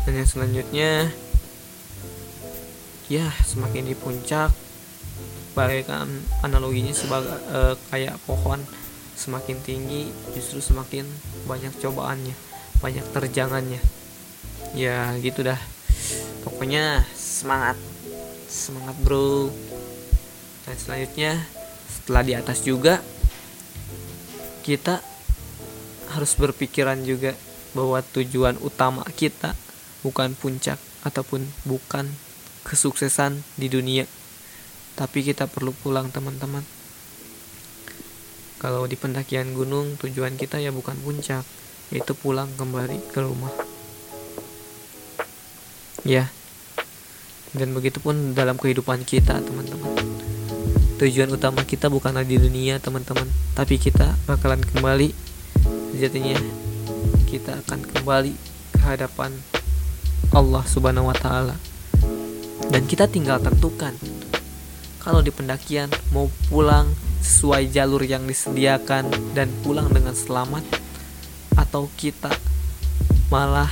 Dan 0.08 0.24
yang 0.24 0.30
selanjutnya 0.30 0.92
ya 3.10 3.28
semakin 3.44 3.90
di 3.90 3.96
puncak 3.98 4.54
bagaikan 5.58 6.08
analoginya 6.46 6.94
sebagai 6.94 7.36
e, 7.36 7.60
kayak 7.90 8.16
pohon 8.24 8.62
semakin 9.18 9.58
tinggi 9.66 10.08
justru 10.32 10.62
semakin 10.62 11.04
banyak 11.50 11.74
cobaannya 11.82 12.50
banyak 12.80 13.04
terjangannya. 13.12 13.82
Ya 14.72 15.12
gitu 15.20 15.44
dah. 15.44 15.60
Pokoknya 16.48 17.04
semangat. 17.12 17.76
Semangat 18.48 18.96
bro. 19.04 19.52
Dan 20.64 20.76
selanjutnya 20.80 21.59
setelah 22.10 22.26
di 22.26 22.34
atas 22.34 22.66
juga 22.66 23.06
kita 24.66 24.98
harus 26.10 26.34
berpikiran 26.34 27.06
juga 27.06 27.38
bahwa 27.78 28.02
tujuan 28.02 28.58
utama 28.66 29.06
kita 29.14 29.54
bukan 30.02 30.34
puncak 30.34 30.82
ataupun 31.06 31.46
bukan 31.70 32.10
kesuksesan 32.66 33.46
di 33.62 33.70
dunia. 33.70 34.10
Tapi 34.98 35.22
kita 35.22 35.46
perlu 35.46 35.70
pulang 35.70 36.10
teman-teman. 36.10 36.66
Kalau 38.58 38.90
di 38.90 38.98
pendakian 38.98 39.54
gunung 39.54 39.94
tujuan 40.02 40.34
kita 40.34 40.58
ya 40.58 40.74
bukan 40.74 40.98
puncak 41.06 41.46
yaitu 41.94 42.18
pulang 42.18 42.50
kembali 42.58 43.06
ke 43.14 43.22
rumah. 43.22 43.54
Ya. 46.02 46.26
Dan 47.54 47.78
begitupun 47.78 48.34
dalam 48.34 48.58
kehidupan 48.58 49.06
kita 49.06 49.46
teman-teman 49.46 49.99
tujuan 51.00 51.32
utama 51.32 51.64
kita 51.64 51.88
bukanlah 51.88 52.28
di 52.28 52.36
dunia 52.36 52.76
teman-teman 52.84 53.24
tapi 53.56 53.80
kita 53.80 54.20
bakalan 54.28 54.60
kembali. 54.60 55.16
Sejatinya 55.96 56.36
kita 57.32 57.64
akan 57.64 57.88
kembali 57.88 58.36
ke 58.76 58.80
hadapan 58.84 59.32
Allah 60.36 60.64
subhanahu 60.68 61.08
wa 61.08 61.16
ta'ala. 61.16 61.56
Dan 62.68 62.84
kita 62.84 63.08
tinggal 63.08 63.40
tentukan 63.40 63.96
kalau 65.00 65.24
di 65.24 65.32
pendakian 65.32 65.88
mau 66.12 66.28
pulang 66.52 66.92
sesuai 67.24 67.72
jalur 67.72 68.04
yang 68.04 68.28
disediakan 68.28 69.08
dan 69.32 69.48
pulang 69.64 69.88
dengan 69.96 70.12
selamat 70.12 70.68
atau 71.56 71.88
kita 71.96 72.36
malah 73.32 73.72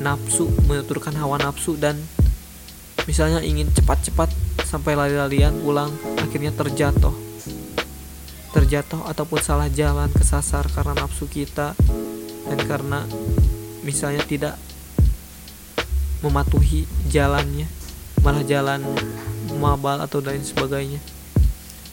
nafsu 0.00 0.48
menuturkan 0.64 1.12
hawa 1.20 1.36
nafsu 1.36 1.76
dan 1.76 2.00
misalnya 3.04 3.44
ingin 3.44 3.68
cepat-cepat 3.76 4.30
sampai 4.68 4.92
lari-larian 4.92 5.56
pulang 5.64 5.88
akhirnya 6.20 6.52
terjatuh. 6.52 7.16
Terjatuh 8.52 9.08
ataupun 9.08 9.40
salah 9.40 9.72
jalan 9.72 10.12
kesasar 10.12 10.68
karena 10.68 10.92
nafsu 10.92 11.24
kita 11.24 11.72
dan 12.44 12.58
karena 12.68 13.08
misalnya 13.80 14.20
tidak 14.28 14.60
mematuhi 16.20 16.84
jalannya 17.08 17.64
malah 18.20 18.44
jalan 18.44 18.84
mabal 19.56 20.04
atau 20.04 20.20
lain 20.20 20.44
sebagainya. 20.44 21.00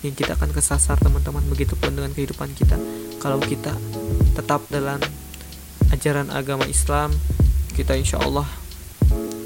Yang 0.03 0.27
kita 0.27 0.35
akan 0.35 0.51
kesasar 0.51 0.99
teman-teman 0.99 1.47
begitupun 1.47 1.95
dengan 1.95 2.11
kehidupan 2.11 2.51
kita. 2.51 2.75
Kalau 3.23 3.39
kita 3.39 3.71
tetap 4.35 4.67
dalam 4.67 4.99
ajaran 5.95 6.27
agama 6.27 6.67
Islam 6.67 7.15
kita 7.71 7.95
insya 7.95 8.19
Allah 8.19 8.47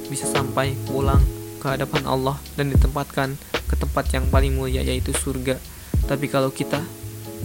bisa 0.09 0.25
sampai 0.25 0.73
pulang 0.89 1.38
ke 1.59 1.67
hadapan 1.67 2.07
Allah 2.07 2.39
dan 2.55 2.71
ditempatkan 2.71 3.35
ke 3.67 3.75
tempat 3.75 4.09
yang 4.15 4.25
paling 4.31 4.55
mulia 4.55 4.81
yaitu 4.81 5.11
surga. 5.11 5.59
Tapi 6.07 6.31
kalau 6.31 6.49
kita 6.49 6.81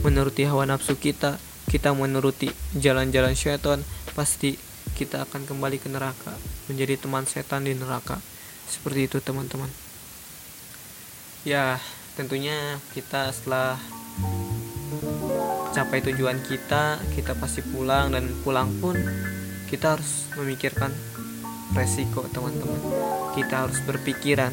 menuruti 0.07 0.47
hawa 0.47 0.65
nafsu 0.65 0.97
kita 0.97 1.37
kita 1.69 1.91
menuruti 1.91 2.55
jalan-jalan 2.79 3.35
syaitan 3.35 3.83
pasti 4.15 4.55
kita 4.95 5.27
akan 5.27 5.43
kembali 5.45 5.83
ke 5.83 5.91
neraka 5.91 6.33
menjadi 6.71 7.03
teman 7.03 7.27
setan 7.27 7.67
di 7.67 7.75
neraka. 7.75 8.23
Seperti 8.71 9.11
itu 9.11 9.19
teman-teman. 9.19 9.69
Ya 11.45 11.83
tentunya 12.15 12.79
kita 12.95 13.35
setelah 13.35 13.77
capai 15.75 15.99
tujuan 16.07 16.39
kita 16.47 17.03
kita 17.19 17.35
pasti 17.35 17.61
pulang 17.67 18.15
dan 18.15 18.31
pulang 18.47 18.71
pun 18.79 18.95
kita 19.67 19.99
harus 19.99 20.31
memikirkan 20.39 20.95
resiko 21.73 22.29
teman-teman 22.29 22.81
kita 23.33 23.65
harus 23.65 23.81
berpikiran 23.89 24.53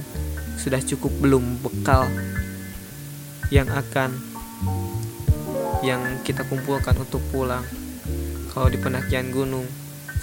sudah 0.55 0.79
cukup 0.79 1.11
belum 1.19 1.59
bekal 1.59 2.07
yang 3.51 3.67
akan 3.67 4.15
yang 5.83 5.99
kita 6.23 6.47
kumpulkan 6.47 6.95
untuk 6.95 7.19
pulang 7.35 7.67
kalau 8.55 8.71
di 8.71 8.79
pendakian 8.79 9.35
gunung 9.35 9.67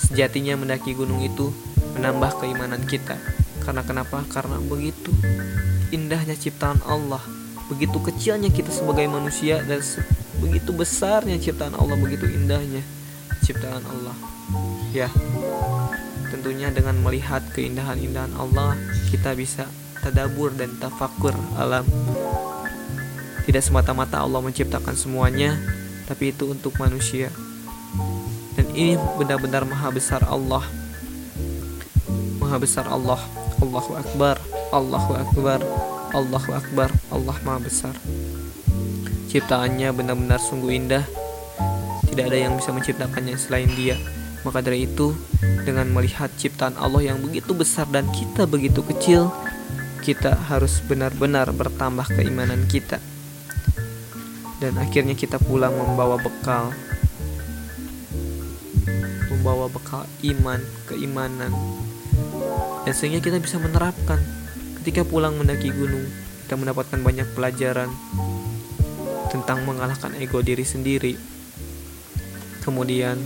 sejatinya 0.01 0.57
mendaki 0.57 0.96
gunung 0.96 1.20
itu 1.20 1.53
menambah 1.98 2.40
keimanan 2.40 2.81
kita 2.88 3.20
karena 3.68 3.85
kenapa? 3.85 4.24
Karena 4.33 4.57
begitu 4.64 5.12
indahnya 5.92 6.33
ciptaan 6.33 6.81
Allah, 6.88 7.20
begitu 7.68 8.01
kecilnya 8.01 8.48
kita 8.48 8.72
sebagai 8.72 9.05
manusia 9.12 9.61
dan 9.61 9.85
begitu 10.40 10.72
besarnya 10.72 11.37
ciptaan 11.37 11.77
Allah, 11.77 12.01
begitu 12.01 12.24
indahnya 12.24 12.81
ciptaan 13.44 13.85
Allah. 13.85 14.16
Ya, 14.96 15.12
tentunya 16.28 16.68
dengan 16.68 16.96
melihat 17.00 17.40
keindahan-indahan 17.52 18.32
Allah, 18.36 18.76
kita 19.08 19.32
bisa 19.32 19.68
tadabur 20.00 20.52
dan 20.54 20.72
tafakur 20.76 21.34
alam. 21.56 21.84
Tidak 23.48 23.64
semata-mata 23.64 24.20
Allah 24.20 24.44
menciptakan 24.44 24.92
semuanya, 24.92 25.56
tapi 26.04 26.36
itu 26.36 26.52
untuk 26.52 26.76
manusia. 26.76 27.32
Dan 28.54 28.68
ini 28.76 29.00
benar-benar 29.16 29.64
maha 29.64 29.88
besar 29.88 30.20
Allah. 30.28 30.64
Maha 32.38 32.56
besar 32.60 32.86
Allah 32.88 33.20
Allahu 33.58 33.98
Akbar 33.98 34.38
Allahu 34.70 35.12
Akbar 35.18 35.60
Allahu 36.14 36.50
Akbar 36.54 36.88
Allah 37.10 37.36
Maha 37.42 37.60
Besar 37.60 37.94
Ciptaannya 39.28 39.90
benar-benar 39.92 40.38
sungguh 40.38 40.78
indah 40.78 41.04
Tidak 42.08 42.24
ada 42.24 42.38
yang 42.38 42.54
bisa 42.54 42.70
menciptakannya 42.70 43.34
selain 43.34 43.68
dia 43.74 43.98
Maka 44.46 44.62
dari 44.62 44.87
itu 44.87 45.14
Dengan 45.66 45.90
melihat 45.90 46.31
ciptaan 46.38 46.79
Allah 46.79 47.11
yang 47.12 47.18
begitu 47.18 47.55
besar 47.55 47.87
dan 47.90 48.07
kita 48.14 48.46
begitu 48.46 48.85
kecil 48.87 49.31
Kita 50.05 50.35
harus 50.48 50.79
benar-benar 50.87 51.51
bertambah 51.51 52.07
keimanan 52.14 52.64
kita. 52.70 53.03
Dan 54.59 54.79
akhirnya 54.79 55.14
kita 55.18 55.38
pulang 55.42 55.74
membawa 55.74 56.18
bekal 56.18 56.70
Membawa 59.29 59.70
bekal 59.70 60.09
iman, 60.24 60.59
keimanan. 60.88 61.53
Dan 62.83 62.94
sehingga 62.96 63.22
kita 63.22 63.38
bisa 63.38 63.61
menerapkan. 63.61 64.18
Ketika 64.81 65.05
pulang 65.05 65.37
mendaki 65.37 65.68
gunung 65.70 66.09
kita 66.48 66.57
mendapatkan 66.57 67.05
banyak 67.05 67.29
pelajaran 67.37 67.92
tentang 69.29 69.68
mengalahkan 69.68 70.16
ego 70.16 70.40
diri 70.40 70.64
sendiri. 70.64 71.12
Kemudian 72.64 73.20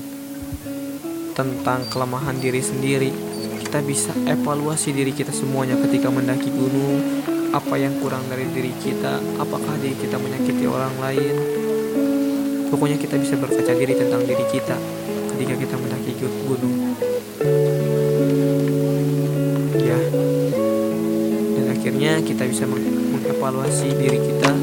tentang 1.33 1.89
kelemahan 1.89 2.37
diri 2.39 2.61
sendiri. 2.61 3.11
Kita 3.61 3.81
bisa 3.81 4.13
evaluasi 4.29 4.93
diri 4.93 5.13
kita 5.17 5.33
semuanya 5.33 5.77
ketika 5.89 6.13
mendaki 6.13 6.53
gunung. 6.53 7.25
Apa 7.53 7.77
yang 7.77 7.97
kurang 8.01 8.25
dari 8.33 8.49
diri 8.49 8.73
kita? 8.81 9.21
Apakah 9.41 9.77
diri 9.81 9.97
kita 9.97 10.17
menyakiti 10.17 10.65
orang 10.65 10.95
lain? 11.01 11.35
Pokoknya 12.73 12.97
kita 12.97 13.21
bisa 13.21 13.37
berkaca 13.37 13.73
diri 13.77 13.93
tentang 13.93 14.25
diri 14.25 14.45
kita 14.49 14.77
ketika 15.37 15.55
kita 15.57 15.75
mendaki 15.77 16.13
gunung. 16.49 16.97
Akhirnya 21.83 22.23
kita 22.23 22.47
bisa 22.47 22.63
mengevaluasi 22.63 23.91
diri 23.99 24.23
kita 24.23 24.55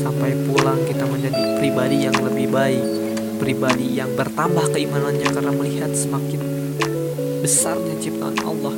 sampai 0.00 0.32
pulang 0.48 0.80
kita 0.88 1.04
menjadi 1.04 1.60
pribadi 1.60 2.08
yang 2.08 2.16
lebih 2.16 2.48
baik 2.48 2.99
pribadi 3.40 3.96
yang 3.96 4.12
bertambah 4.12 4.68
keimanannya 4.76 5.28
karena 5.32 5.52
melihat 5.56 5.90
semakin 5.96 6.44
besarnya 7.40 7.96
ciptaan 7.96 8.36
Allah 8.44 8.76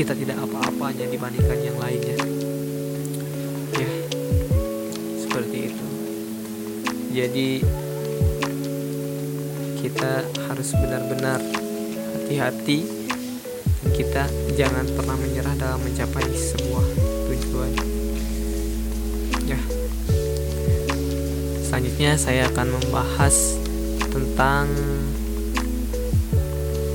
kita 0.00 0.16
tidak 0.16 0.40
apa-apanya 0.40 1.12
dibandingkan 1.12 1.60
yang 1.60 1.76
lainnya. 1.76 2.16
Ya 3.76 3.90
seperti 5.20 5.68
itu. 5.68 5.86
Jadi 7.12 7.50
kita 9.84 10.24
harus 10.48 10.72
benar-benar 10.72 11.36
hati-hati. 12.16 12.88
Kita 13.92 14.24
jangan 14.56 14.88
pernah 14.88 15.20
menyerah 15.20 15.52
dalam 15.60 15.84
mencapai 15.84 16.24
sebuah 16.32 16.86
tujuan. 17.28 17.72
Ya. 19.44 19.60
Selanjutnya 21.60 22.16
saya 22.16 22.48
akan 22.48 22.72
membahas 22.72 23.59
tentang 24.20 24.68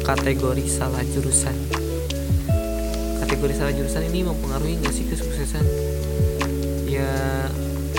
kategori 0.06 0.66
salah 0.70 1.02
jurusan. 1.02 1.58
Kategori 3.26 3.54
salah 3.58 3.74
jurusan 3.74 4.06
ini 4.14 4.22
mempengaruhi 4.30 4.78
nggak 4.78 4.94
sih 4.94 5.10
kesuksesan? 5.10 5.66
Ya 6.86 7.50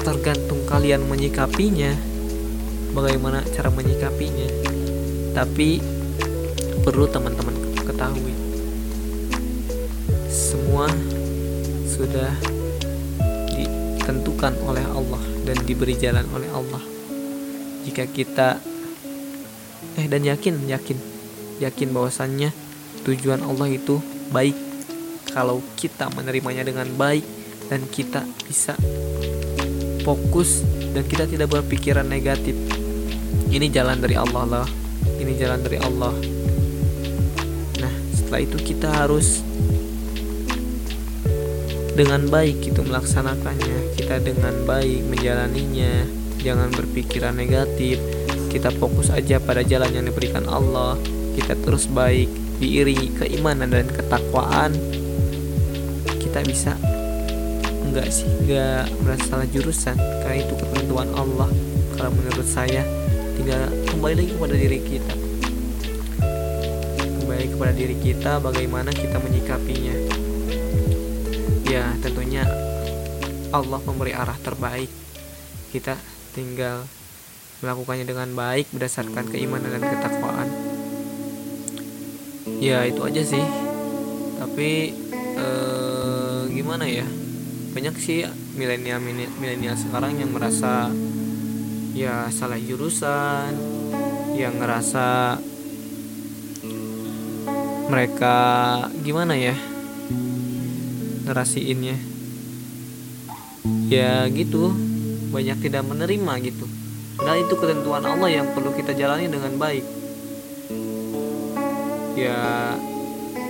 tergantung 0.06 0.62
kalian 0.70 1.10
menyikapinya 1.10 1.90
bagaimana 2.94 3.42
cara 3.50 3.66
menyikapinya. 3.74 4.46
Tapi 5.34 5.82
perlu 6.86 7.10
teman-teman 7.10 7.82
ketahui 7.82 8.30
semua 10.30 10.86
sudah 11.90 12.30
ditentukan 13.58 14.54
oleh 14.62 14.86
Allah 14.86 15.22
dan 15.42 15.58
diberi 15.66 15.98
jalan 15.98 16.22
oleh 16.30 16.46
Allah. 16.54 16.82
Jika 17.82 18.06
kita 18.06 18.75
eh 19.96 20.06
dan 20.08 20.22
yakin 20.24 20.68
yakin. 20.68 20.98
Yakin 21.60 21.88
bahwasannya 21.92 22.52
tujuan 23.04 23.40
Allah 23.44 23.68
itu 23.72 24.00
baik. 24.32 24.56
Kalau 25.32 25.60
kita 25.76 26.08
menerimanya 26.16 26.64
dengan 26.64 26.88
baik 26.96 27.24
dan 27.68 27.84
kita 27.88 28.24
bisa 28.46 28.76
fokus 30.06 30.62
dan 30.94 31.02
kita 31.04 31.26
tidak 31.26 31.50
berpikiran 31.50 32.06
negatif 32.06 32.54
ini 33.46 33.70
jalan 33.70 34.02
dari 34.02 34.18
Allah 34.18 34.44
lah. 34.44 34.66
Ini 35.16 35.32
jalan 35.38 35.60
dari 35.62 35.78
Allah. 35.78 36.14
Nah 37.78 37.94
setelah 38.10 38.40
itu 38.42 38.58
kita 38.58 38.90
harus 38.90 39.40
dengan 41.94 42.26
baik 42.26 42.66
itu 42.66 42.80
melaksanakannya. 42.82 43.96
Kita 43.96 44.18
dengan 44.18 44.66
baik 44.66 45.08
menjalaninya. 45.08 46.04
Jangan 46.42 46.70
berpikiran 46.74 47.34
negatif 47.38 47.98
kita 48.48 48.70
fokus 48.78 49.10
aja 49.10 49.42
pada 49.42 49.60
jalan 49.66 49.90
yang 49.92 50.04
diberikan 50.06 50.46
Allah. 50.46 50.96
Kita 51.36 51.52
terus 51.60 51.84
baik 51.90 52.30
diiringi 52.56 53.12
keimanan 53.20 53.68
dan 53.68 53.86
ketakwaan. 53.90 54.72
Kita 56.16 56.40
bisa 56.46 56.72
enggak 57.84 58.08
sih 58.12 58.28
enggak 58.28 58.88
merasa 59.04 59.24
salah 59.24 59.48
jurusan? 59.48 59.96
Karena 59.96 60.36
itu 60.40 60.54
ketentuan 60.56 61.08
Allah. 61.16 61.48
Kalau 61.96 62.10
menurut 62.12 62.48
saya 62.48 62.84
tinggal 63.36 63.68
kembali 63.92 64.14
lagi 64.20 64.30
kepada 64.32 64.54
diri 64.56 64.78
kita. 64.80 65.14
Kembali 67.20 67.46
kepada 67.52 67.72
diri 67.72 67.96
kita 68.00 68.32
bagaimana 68.40 68.90
kita 68.92 69.16
menyikapinya. 69.20 69.96
Ya 71.66 71.92
tentunya 72.00 72.44
Allah 73.52 73.80
memberi 73.84 74.12
arah 74.16 74.36
terbaik. 74.40 74.88
Kita 75.72 75.96
tinggal 76.32 76.84
melakukannya 77.64 78.04
dengan 78.04 78.28
baik 78.36 78.68
berdasarkan 78.72 79.32
keimanan 79.32 79.72
dan 79.72 79.82
ketakwaan. 79.84 80.48
Ya 82.60 82.84
itu 82.84 83.00
aja 83.04 83.22
sih. 83.24 83.44
Tapi 84.36 84.92
eh, 85.16 86.40
gimana 86.52 86.84
ya? 86.84 87.06
Banyak 87.72 87.96
sih 88.00 88.24
milenial 88.56 89.00
milenial 89.40 89.76
sekarang 89.76 90.16
yang 90.16 90.32
merasa 90.32 90.88
ya 91.96 92.28
salah 92.28 92.60
jurusan 92.60 93.56
yang 94.36 94.56
ngerasa 94.60 95.40
mereka 97.88 98.36
gimana 99.00 99.32
ya? 99.36 99.56
Ngerasiinnya 101.24 101.96
ya 103.88 104.28
gitu. 104.28 104.72
Banyak 105.26 105.58
tidak 105.68 105.84
menerima 105.84 106.32
gitu 106.44 106.64
dan 107.16 107.40
itu 107.40 107.54
ketentuan 107.56 108.04
Allah 108.04 108.28
yang 108.28 108.52
perlu 108.52 108.76
kita 108.76 108.92
jalani 108.92 109.28
dengan 109.32 109.56
baik. 109.56 109.84
Ya 112.16 112.76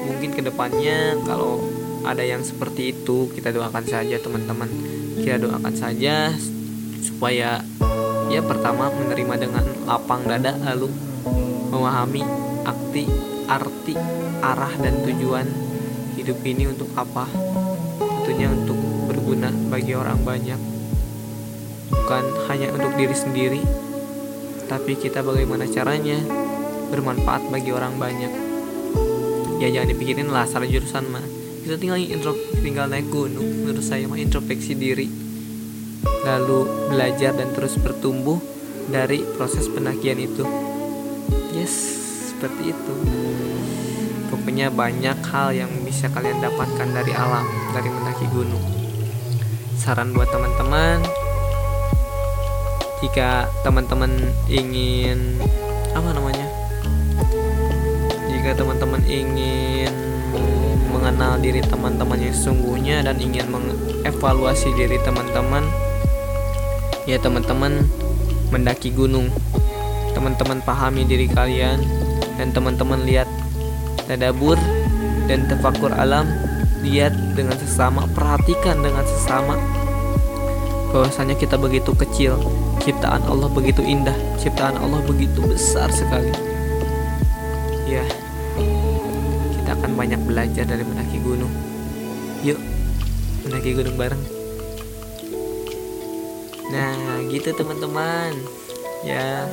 mungkin 0.07 0.31
ke 0.35 0.43
depannya 0.43 1.19
kalau 1.27 1.59
ada 2.07 2.23
yang 2.23 2.47
seperti 2.47 2.95
itu 2.95 3.27
kita 3.35 3.51
doakan 3.51 3.83
saja 3.83 4.17
teman-teman. 4.23 4.71
Kita 5.19 5.43
doakan 5.43 5.75
saja 5.75 6.31
supaya 7.03 7.59
ya 8.31 8.41
pertama 8.43 8.91
menerima 8.91 9.35
dengan 9.39 9.65
lapang 9.87 10.27
dada 10.27 10.55
lalu 10.55 10.91
memahami 11.71 12.23
arti 12.67 13.07
arti 13.47 13.95
arah 14.43 14.75
dan 14.79 15.03
tujuan 15.07 15.47
hidup 16.15 16.39
ini 16.47 16.71
untuk 16.71 16.91
apa? 16.95 17.27
Tentunya 17.99 18.51
untuk 18.51 18.79
berguna 19.11 19.51
bagi 19.71 19.95
orang 19.95 20.23
banyak 20.23 20.76
bukan 22.07 22.23
hanya 22.47 22.71
untuk 22.71 22.95
diri 22.95 23.19
sendiri 23.19 23.59
tapi 24.71 24.95
kita 24.95 25.27
bagaimana 25.27 25.67
caranya 25.67 26.23
bermanfaat 26.95 27.51
bagi 27.51 27.75
orang 27.75 27.99
banyak. 27.99 28.31
Ya 29.59 29.75
jangan 29.75 29.91
dipikirin 29.91 30.31
lah 30.31 30.47
salah 30.47 30.71
jurusan 30.71 31.11
mah. 31.11 31.27
Kita 31.67 31.75
tinggal 31.75 31.99
intro 31.99 32.39
tinggal 32.63 32.87
naik 32.87 33.11
gunung. 33.11 33.43
Menurut 33.43 33.83
saya 33.83 34.07
mah 34.07 34.23
introspeksi 34.23 34.79
diri. 34.79 35.11
Lalu 36.23 36.91
belajar 36.95 37.35
dan 37.35 37.51
terus 37.51 37.75
bertumbuh 37.75 38.39
dari 38.87 39.27
proses 39.35 39.67
pendakian 39.67 40.23
itu. 40.23 40.47
Yes 41.59 41.75
seperti 42.31 42.71
itu. 42.71 42.95
Pokoknya 44.31 44.71
banyak 44.71 45.19
hal 45.27 45.59
yang 45.59 45.71
bisa 45.83 46.07
kalian 46.15 46.39
dapatkan 46.39 46.87
dari 46.87 47.11
alam 47.19 47.47
dari 47.75 47.91
mendaki 47.91 48.31
gunung. 48.31 48.63
Saran 49.75 50.15
buat 50.15 50.31
teman-teman 50.31 51.26
jika 53.05 53.45
teman-teman 53.61 54.09
ingin 54.49 55.37
apa 55.93 56.17
namanya? 56.17 56.49
Jika 58.33 58.57
teman-teman 58.57 59.05
ingin 59.05 59.93
mengenal 60.89 61.37
diri 61.39 61.61
teman-teman 61.61 62.19
yang 62.19 62.35
sesungguhnya 62.35 63.05
dan 63.05 63.21
ingin 63.21 63.47
mengevaluasi 63.53 64.73
diri 64.75 64.97
teman-teman 65.05 65.63
ya 67.05 67.21
teman-teman 67.21 67.85
mendaki 68.51 68.91
gunung. 68.91 69.29
Teman-teman 70.17 70.65
pahami 70.65 71.05
diri 71.05 71.29
kalian 71.29 71.77
dan 72.41 72.49
teman-teman 72.51 73.05
lihat 73.05 73.29
tadabur 74.09 74.57
dan 75.29 75.45
tefakur 75.45 75.93
alam 75.93 76.25
lihat 76.81 77.13
dengan 77.37 77.61
sesama 77.61 78.09
perhatikan 78.17 78.81
dengan 78.81 79.05
sesama. 79.05 79.61
Bahwasanya 80.97 81.37
kita 81.37 81.61
begitu 81.61 81.93
kecil 81.93 82.41
ciptaan 82.83 83.23
Allah 83.27 83.49
begitu 83.49 83.81
indah 83.81 84.15
ciptaan 84.41 84.77
Allah 84.79 85.01
begitu 85.05 85.41
besar 85.45 85.89
sekali. 85.89 86.33
Ya 87.87 88.03
kita 89.57 89.79
akan 89.79 89.95
banyak 89.95 90.21
belajar 90.27 90.65
dari 90.67 90.83
mendaki 90.83 91.19
gunung. 91.23 91.53
Yuk 92.45 92.59
mendaki 93.47 93.75
gunung 93.75 93.97
bareng. 93.97 94.23
Nah 96.71 97.23
gitu 97.31 97.55
teman-teman. 97.55 98.35
Ya 99.07 99.47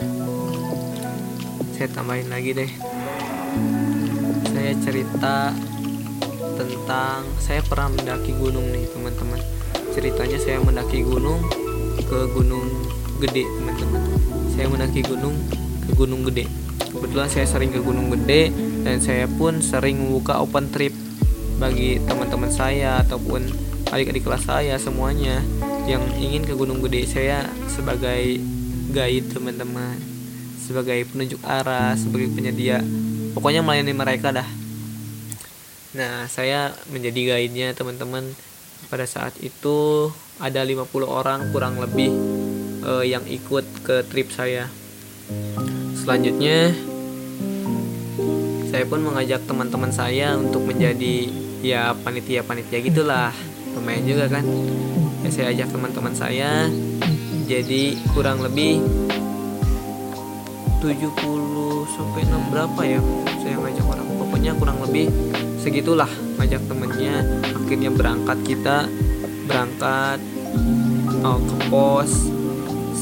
saya 1.77 1.87
tambahin 1.93 2.29
lagi 2.29 2.57
deh. 2.57 2.71
Saya 4.49 4.73
cerita 4.81 5.53
tentang 6.53 7.25
saya 7.41 7.61
pernah 7.65 7.89
mendaki 7.93 8.33
gunung 8.37 8.69
nih 8.69 8.85
teman-teman. 8.93 9.41
Ceritanya 9.93 10.37
saya 10.41 10.57
mendaki 10.61 11.05
gunung 11.05 11.45
ke 12.09 12.29
gunung 12.33 12.65
gede 13.23 13.47
teman-teman. 13.47 14.01
Saya 14.51 14.65
mendaki 14.67 15.01
gunung 15.07 15.35
ke 15.87 15.91
gunung 15.95 16.21
gede. 16.27 16.45
Kebetulan 16.91 17.31
saya 17.31 17.47
sering 17.47 17.71
ke 17.71 17.79
gunung 17.79 18.11
gede 18.11 18.51
dan 18.83 18.99
saya 18.99 19.25
pun 19.25 19.63
sering 19.63 19.97
membuka 19.97 20.43
open 20.43 20.69
trip 20.69 20.91
bagi 21.57 22.03
teman-teman 22.03 22.51
saya 22.51 22.99
ataupun 23.01 23.47
adik-adik 23.89 24.27
kelas 24.27 24.43
saya 24.43 24.75
semuanya 24.75 25.39
yang 25.87 26.03
ingin 26.19 26.43
ke 26.43 26.53
gunung 26.53 26.83
gede. 26.83 27.07
Saya 27.07 27.47
sebagai 27.71 28.43
guide 28.91 29.31
teman-teman. 29.31 29.95
Sebagai 30.63 31.03
penunjuk 31.11 31.43
arah 31.43 31.95
sebagai 31.95 32.31
penyedia. 32.31 32.79
Pokoknya 33.35 33.59
melayani 33.63 33.91
mereka 33.91 34.31
dah. 34.31 34.47
Nah 35.95 36.27
saya 36.27 36.71
menjadi 36.91 37.35
guide-nya 37.35 37.75
teman-teman. 37.75 38.35
Pada 38.91 39.07
saat 39.07 39.33
itu 39.39 40.11
ada 40.43 40.59
50 40.59 40.91
orang 41.07 41.49
kurang 41.55 41.79
lebih 41.79 42.11
uh, 42.83 43.03
yang 43.03 43.23
ikut 43.27 43.65
ke 43.83 44.03
trip 44.11 44.29
saya. 44.31 44.67
Selanjutnya 45.95 46.75
saya 48.67 48.83
pun 48.89 48.99
mengajak 49.05 49.45
teman-teman 49.47 49.91
saya 49.93 50.35
untuk 50.35 50.67
menjadi 50.67 51.31
ya 51.63 51.95
panitia-panitia 52.03 52.79
gitulah. 52.83 53.31
Lumayan 53.73 54.03
juga 54.05 54.25
kan? 54.29 54.45
Ya 55.23 55.29
saya 55.31 55.47
ajak 55.55 55.71
teman-teman 55.71 56.13
saya 56.13 56.67
jadi 57.47 57.95
kurang 58.11 58.43
lebih 58.43 58.83
70 60.83 60.91
sampai 61.95 62.21
6 62.27 62.51
berapa 62.51 62.81
ya 62.83 62.99
saya 63.39 63.55
ngajak 63.61 63.85
orang. 63.87 64.07
Pokoknya 64.19 64.51
kurang 64.59 64.77
lebih 64.83 65.07
segitulah 65.61 66.09
ngajak 66.41 66.59
temennya. 66.67 67.23
Akhirnya 67.55 67.89
berangkat 67.95 68.37
kita 68.43 68.91
berangkat 69.47 70.19
oh, 71.23 71.39
ke 71.39 71.55
pos 71.71 72.32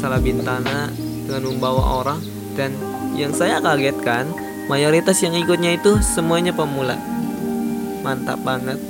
Salabintana 0.02 0.90
dengan 1.30 1.44
membawa 1.46 2.02
orang. 2.02 2.20
Dan 2.58 2.74
yang 3.14 3.38
saya 3.38 3.62
kagetkan 3.62 4.34
mayoritas 4.66 5.22
yang 5.22 5.38
ikutnya 5.38 5.78
itu 5.78 6.02
semuanya 6.02 6.50
pemula. 6.50 6.98
Mantap 8.02 8.42
banget. 8.42 8.82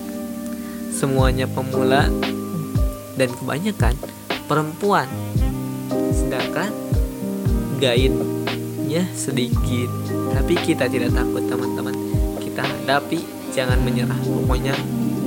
Semuanya 0.95 1.51
pemula 1.51 2.07
dan 3.19 3.29
kebanyakan 3.35 3.99
perempuan. 4.47 5.11
Sedangkan 6.15 6.71
guide-nya 7.83 9.03
sedikit. 9.11 9.91
Tapi 10.31 10.53
kita 10.63 10.87
tidak 10.87 11.11
takut 11.11 11.43
teman-teman. 11.43 11.95
Kita 12.39 12.63
hadapi 12.63 13.19
jangan 13.51 13.83
menyerah. 13.83 14.17
Pokoknya 14.23 14.73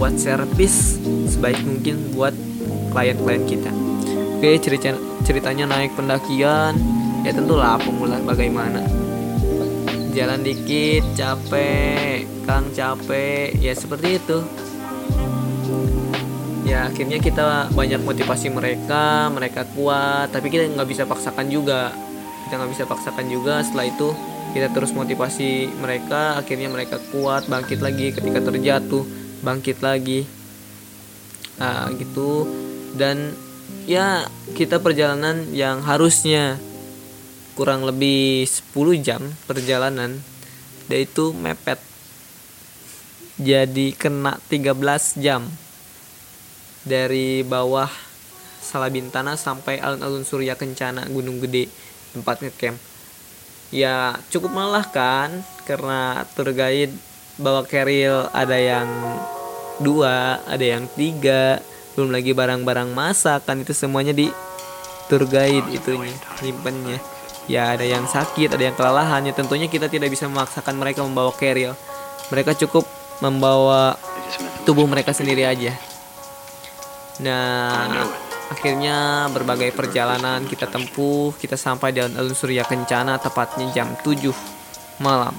buat 0.00 0.16
servis 0.16 0.98
sebaik 1.28 1.60
mungkin 1.62 2.16
buat 2.16 2.32
klien-klien 2.90 3.44
kita. 3.46 3.70
Oke 4.38 4.58
cerita 4.60 5.13
ceritanya 5.24 5.64
naik 5.64 5.96
pendakian 5.96 6.76
ya 7.24 7.32
tentulah 7.32 7.80
pemula 7.80 8.20
bagaimana. 8.20 8.84
Jalan 10.14 10.46
dikit 10.46 11.02
capek 11.18 12.28
kang 12.46 12.70
capek 12.70 13.56
ya 13.58 13.72
seperti 13.74 14.20
itu. 14.20 14.38
Ya 16.68 16.86
akhirnya 16.86 17.18
kita 17.18 17.72
banyak 17.72 18.04
motivasi 18.04 18.52
mereka 18.52 19.32
mereka 19.32 19.66
kuat 19.74 20.30
tapi 20.30 20.52
kita 20.52 20.70
nggak 20.70 20.88
bisa 20.88 21.02
paksakan 21.08 21.48
juga. 21.50 21.90
Kita 22.46 22.60
nggak 22.60 22.72
bisa 22.76 22.84
paksakan 22.84 23.26
juga 23.32 23.64
setelah 23.64 23.88
itu 23.90 24.12
kita 24.54 24.70
terus 24.70 24.94
motivasi 24.94 25.66
mereka 25.82 26.38
akhirnya 26.38 26.70
mereka 26.70 27.02
kuat 27.10 27.50
bangkit 27.50 27.82
lagi 27.82 28.14
ketika 28.14 28.38
terjatuh 28.38 29.02
bangkit 29.42 29.82
lagi. 29.82 30.28
Nah 31.58 31.90
gitu. 31.96 32.46
Dan 32.94 33.34
ya 33.84 34.28
kita 34.56 34.80
perjalanan 34.80 35.52
yang 35.52 35.84
harusnya 35.84 36.56
kurang 37.54 37.86
lebih 37.86 38.48
10 38.48 39.04
jam 39.04 39.20
perjalanan 39.46 40.18
dan 40.88 40.98
itu 40.98 41.32
mepet. 41.36 41.80
Jadi 43.34 43.94
kena 43.94 44.38
13 44.46 45.18
jam 45.18 45.42
dari 46.86 47.42
bawah 47.42 47.90
Salabintana 48.64 49.36
sampai 49.36 49.76
alun-alun 49.82 50.24
Surya 50.24 50.56
Kencana 50.56 51.04
Gunung 51.10 51.42
Gede 51.42 51.68
tempat 52.16 52.40
ngecamp. 52.40 52.78
Ya 53.74 54.16
cukup 54.30 54.54
melelahkan 54.54 55.42
karena 55.66 56.24
tour 56.32 56.54
guide 56.54 56.94
bawa 57.36 57.66
carrier 57.66 58.30
ada 58.30 58.54
yang 58.54 58.86
dua 59.82 60.38
ada 60.46 60.62
yang 60.62 60.86
tiga 60.94 61.58
belum 61.94 62.10
lagi 62.10 62.34
barang-barang 62.34 62.90
masak 62.90 63.46
kan 63.46 63.62
itu 63.62 63.70
semuanya 63.70 64.10
di 64.10 64.30
tour 65.06 65.24
guide 65.26 65.66
itunya 65.70 66.14
nyimpennya. 66.42 66.98
Ya 67.44 67.76
ada 67.76 67.84
yang 67.84 68.08
sakit 68.08 68.56
ada 68.56 68.64
yang 68.64 68.76
kelelahan 68.76 69.24
ya 69.28 69.32
tentunya 69.36 69.68
kita 69.68 69.86
tidak 69.86 70.08
bisa 70.08 70.24
memaksakan 70.26 70.80
mereka 70.80 71.04
membawa 71.04 71.28
carrier 71.36 71.76
mereka 72.32 72.56
cukup 72.56 72.88
membawa 73.20 74.00
tubuh 74.64 74.88
mereka 74.88 75.12
sendiri 75.12 75.44
aja. 75.44 75.72
Nah 77.20 78.08
akhirnya 78.50 79.28
berbagai 79.30 79.70
perjalanan 79.76 80.44
kita 80.48 80.66
tempuh. 80.68 81.36
Kita 81.36 81.54
sampai 81.54 81.92
di 81.92 82.00
alun-alun 82.00 82.36
Surya 82.36 82.64
Kencana 82.64 83.20
tepatnya 83.20 83.68
jam 83.70 83.92
7 84.00 84.32
malam. 85.04 85.36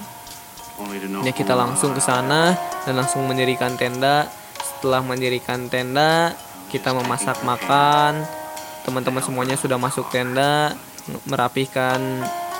Ya 1.23 1.31
kita 1.31 1.55
langsung 1.55 1.95
ke 1.95 2.01
sana 2.03 2.53
dan 2.83 2.93
langsung 2.99 3.25
mendirikan 3.25 3.75
tenda. 3.79 4.27
Setelah 4.61 5.01
mendirikan 5.01 5.71
tenda 5.71 6.35
kita 6.69 6.91
memasak 6.91 7.41
makan 7.45 8.25
teman-teman 8.86 9.23
semuanya 9.25 9.58
sudah 9.58 9.82
masuk 9.82 10.06
tenda 10.13 10.78
merapihkan 11.25 11.99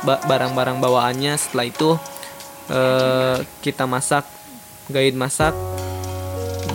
barang-barang 0.06 0.82
bawaannya. 0.82 1.38
Setelah 1.38 1.66
itu 1.70 1.90
uh, 2.74 3.38
kita 3.62 3.86
masak 3.86 4.26
guide 4.90 5.18
masak 5.18 5.54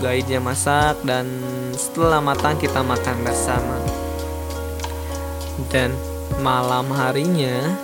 guide-nya 0.01 0.41
masak 0.41 0.97
dan 1.05 1.29
setelah 1.77 2.25
matang 2.25 2.57
kita 2.57 2.81
makan 2.81 3.17
bersama. 3.21 3.77
Dan 5.69 5.93
malam 6.41 6.89
harinya 6.97 7.77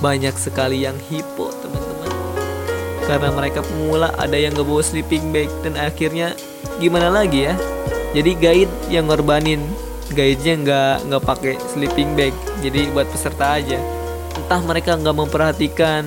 banyak 0.00 0.32
sekali 0.40 0.88
yang 0.88 0.96
hipo 1.12 1.52
teman-teman. 1.60 2.10
Karena 3.04 3.28
mereka 3.36 3.60
pemula 3.60 4.08
ada 4.16 4.34
yang 4.34 4.56
gak 4.56 4.64
bawa 4.64 4.80
sleeping 4.80 5.30
bag 5.30 5.52
dan 5.60 5.76
akhirnya 5.76 6.32
gimana 6.78 7.12
lagi 7.12 7.50
ya? 7.50 7.54
Jadi 8.12 8.36
guide 8.36 8.74
yang 8.92 9.08
ngorbanin 9.08 9.64
guide-nya 10.12 10.54
nggak 10.60 10.96
nggak 11.08 11.22
pakai 11.24 11.54
sleeping 11.72 12.12
bag. 12.14 12.36
Jadi 12.60 12.92
buat 12.92 13.08
peserta 13.08 13.56
aja. 13.56 13.80
Entah 14.36 14.60
mereka 14.60 14.94
nggak 14.94 15.16
memperhatikan. 15.16 16.04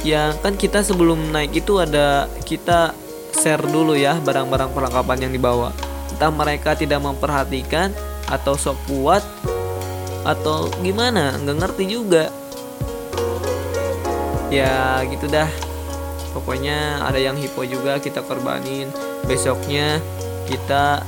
Ya 0.00 0.32
kan 0.40 0.56
kita 0.56 0.80
sebelum 0.80 1.32
naik 1.32 1.60
itu 1.60 1.76
ada 1.76 2.28
kita 2.48 2.96
share 3.36 3.64
dulu 3.64 3.96
ya 3.96 4.16
barang-barang 4.20 4.72
perlengkapan 4.72 5.28
yang 5.28 5.32
dibawa. 5.32 5.72
Entah 6.12 6.32
mereka 6.32 6.76
tidak 6.76 7.00
memperhatikan 7.00 7.92
atau 8.28 8.56
sok 8.56 8.76
kuat 8.88 9.24
atau 10.24 10.68
gimana 10.84 11.36
nggak 11.40 11.56
ngerti 11.56 11.84
juga. 11.88 12.28
Ya 14.52 15.00
gitu 15.08 15.30
dah 15.30 15.69
pokoknya 16.32 17.04
ada 17.04 17.18
yang 17.18 17.36
hipo 17.36 17.62
juga 17.66 17.98
kita 17.98 18.22
korbanin. 18.24 18.90
Besoknya 19.26 19.98
kita 20.46 21.04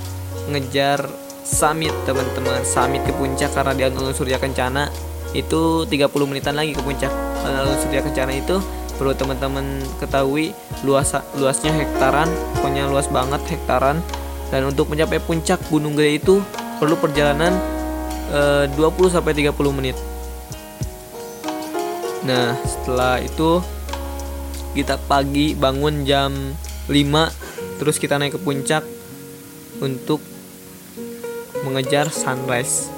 ngejar 0.50 1.06
summit 1.42 1.92
teman-teman. 2.06 2.62
Summit 2.62 3.02
ke 3.02 3.12
puncak 3.14 3.50
karena 3.54 3.72
di 3.74 3.82
alun 3.87 4.14
Surya 4.14 4.38
Kencana. 4.38 4.90
Itu 5.32 5.88
30 5.88 6.12
menitan 6.28 6.54
lagi 6.54 6.76
ke 6.76 6.82
puncak 6.85 7.11
alun 7.46 7.78
Surya 7.82 8.02
Kencana 8.02 8.32
itu. 8.35 8.58
Perlu 8.96 9.16
teman-teman 9.18 9.82
ketahui 9.98 10.54
luas 10.87 11.11
luasnya 11.35 11.74
hektaran. 11.74 12.30
Pokoknya 12.58 12.87
luas 12.87 13.11
banget 13.11 13.42
hektaran. 13.50 13.98
Dan 14.52 14.68
untuk 14.68 14.92
mencapai 14.92 15.16
puncak 15.16 15.58
Gunung 15.72 15.96
Gede 15.96 16.20
itu 16.20 16.35
perlu 16.76 16.92
perjalanan 17.00 17.56
e, 18.28 18.68
20 18.76 19.08
sampai 19.08 19.32
30 19.32 19.56
menit. 19.72 19.96
Nah 22.22 22.54
setelah 22.62 23.18
itu 23.18 23.64
kita 24.72 24.96
pagi 25.04 25.52
bangun 25.52 26.08
jam 26.08 26.32
5 26.88 27.78
terus 27.78 28.00
kita 28.00 28.16
naik 28.16 28.37
ke 28.37 28.40
puncak 28.40 28.85
untuk 29.82 30.22
mengejar 31.66 32.08
sunrise. 32.08 32.88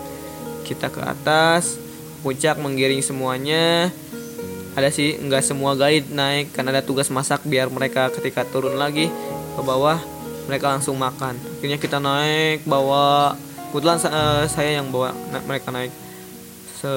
Kita 0.65 0.89
ke 0.89 1.01
atas 1.05 1.77
puncak 2.25 2.57
menggiring 2.57 3.05
semuanya. 3.05 3.93
Ada 4.75 4.91
sih 4.91 5.21
nggak 5.21 5.45
semua 5.45 5.79
guide 5.79 6.11
naik 6.11 6.51
karena 6.51 6.75
ada 6.79 6.83
tugas 6.83 7.07
masak 7.13 7.47
biar 7.47 7.71
mereka 7.71 8.11
ketika 8.11 8.43
turun 8.43 8.75
lagi 8.75 9.07
ke 9.55 9.63
bawah 9.63 10.01
mereka 10.51 10.75
langsung 10.75 10.99
makan. 10.99 11.39
Akhirnya 11.59 11.79
kita 11.79 12.03
naik 12.03 12.67
bawa 12.67 13.39
kebetulan 13.71 13.99
uh, 14.09 14.45
saya 14.51 14.83
yang 14.83 14.91
bawa 14.91 15.15
mereka 15.47 15.71
naik. 15.71 15.93
Se 16.79 16.91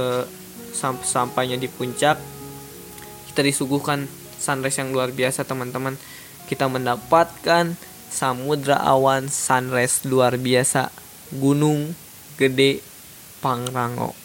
sam 0.73 0.99
sampainya 1.01 1.57
di 1.57 1.65
puncak 1.65 2.21
kita 3.33 3.41
disuguhkan 3.41 4.05
sunrise 4.37 4.79
yang 4.79 4.93
luar 4.93 5.11
biasa 5.11 5.43
teman-teman 5.43 5.97
kita 6.47 6.71
mendapatkan 6.71 7.75
samudra 8.07 8.79
awan 8.79 9.27
sunrise 9.27 10.07
luar 10.07 10.39
biasa 10.39 10.89
Gunung 11.35 11.91
Gede 12.39 12.79
Pangrango. 13.43 14.15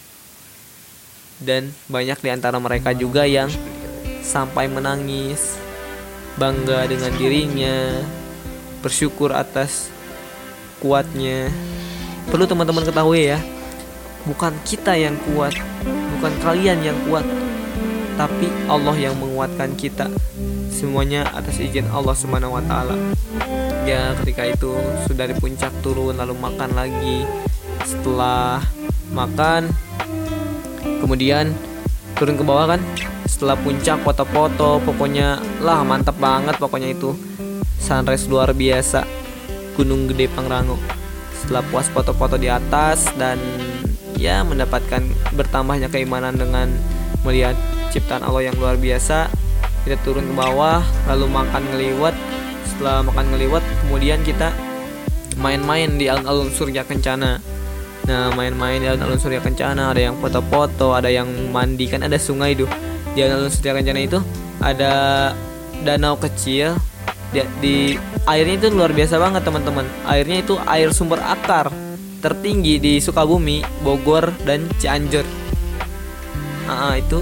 Dan 1.43 1.75
banyak 1.91 2.23
di 2.23 2.31
antara 2.31 2.63
mereka 2.63 2.95
juga 2.95 3.27
yang 3.27 3.51
sampai 4.23 4.71
menangis, 4.71 5.59
bangga 6.39 6.87
dengan 6.87 7.11
dirinya, 7.19 8.07
bersyukur 8.79 9.35
atas 9.35 9.91
kuatnya. 10.79 11.51
Perlu 12.31 12.47
teman-teman 12.47 12.87
ketahui 12.87 13.35
ya, 13.35 13.43
bukan 14.23 14.55
kita 14.63 14.95
yang 14.95 15.19
kuat, 15.27 15.59
bukan 16.19 16.33
kalian 16.47 16.79
yang 16.87 16.99
kuat, 17.11 17.27
tapi 18.17 18.49
Allah 18.69 18.97
yang 18.97 19.17
menguatkan 19.17 19.75
kita. 19.77 20.09
Semuanya 20.73 21.29
atas 21.37 21.61
izin 21.61 21.87
Allah 21.93 22.17
Subhanahu 22.17 22.57
wa 22.57 22.63
taala. 22.65 22.97
Ya 23.85 24.15
ketika 24.23 24.47
itu 24.47 24.73
sudah 25.07 25.29
di 25.29 25.35
puncak 25.37 25.71
turun 25.85 26.17
lalu 26.17 26.35
makan 26.39 26.71
lagi. 26.75 27.27
Setelah 27.83 28.63
makan 29.13 29.69
kemudian 31.03 31.53
turun 32.17 32.39
ke 32.39 32.45
bawah 32.45 32.77
kan? 32.77 32.81
Setelah 33.27 33.59
puncak 33.59 34.01
foto-foto 34.07 34.79
pokoknya 34.87 35.43
lah 35.61 35.83
mantap 35.83 36.17
banget 36.19 36.57
pokoknya 36.57 36.95
itu. 36.95 37.15
Sunrise 37.83 38.31
luar 38.31 38.55
biasa. 38.55 39.03
Gunung 39.75 40.07
Gede 40.07 40.29
Pangrango. 40.31 40.77
Setelah 41.43 41.65
puas 41.67 41.91
foto-foto 41.91 42.39
di 42.39 42.47
atas 42.47 43.11
dan 43.19 43.41
ya 44.15 44.47
mendapatkan 44.47 45.03
bertambahnya 45.35 45.91
keimanan 45.91 46.39
dengan 46.39 46.71
melihat 47.27 47.59
ciptaan 47.93 48.25
Allah 48.25 48.49
yang 48.49 48.57
luar 48.57 48.81
biasa. 48.81 49.29
Kita 49.85 50.01
turun 50.01 50.25
ke 50.33 50.35
bawah 50.35 50.81
lalu 51.11 51.27
makan 51.29 51.63
ngeliwat 51.75 52.15
setelah 52.65 53.05
makan 53.05 53.35
ngeliwat 53.35 53.61
kemudian 53.85 54.23
kita 54.25 54.55
main-main 55.37 56.01
di 56.01 56.09
alun-alun 56.09 56.49
Surya 56.49 56.89
Kencana. 56.89 57.37
Nah 58.09 58.33
main-main 58.33 58.81
di 58.81 58.89
alun-alun 58.89 59.21
Surya 59.21 59.45
Kencana 59.45 59.93
ada 59.93 60.01
yang 60.01 60.17
foto-foto 60.17 60.97
ada 60.97 61.13
yang 61.13 61.29
mandi. 61.53 61.85
Kan 61.93 62.01
ada 62.01 62.17
sungai 62.17 62.57
tuh. 62.57 62.71
Di 63.13 63.21
alun-alun 63.21 63.53
Surya 63.53 63.77
Kencana 63.77 64.01
itu 64.01 64.19
ada 64.65 64.93
danau 65.85 66.17
kecil. 66.17 66.81
Di, 67.33 67.41
di 67.65 67.77
airnya 68.29 68.55
itu 68.61 68.69
luar 68.73 68.93
biasa 68.97 69.21
banget 69.21 69.43
teman-teman. 69.45 69.85
Airnya 70.09 70.41
itu 70.41 70.57
air 70.69 70.93
sumber 70.97 71.21
akar 71.21 71.73
tertinggi 72.23 72.79
di 72.79 73.03
Sukabumi 73.03 73.67
Bogor 73.83 74.31
dan 74.47 74.71
Cianjur. 74.79 75.27
Nah, 76.71 76.95
itu 76.95 77.19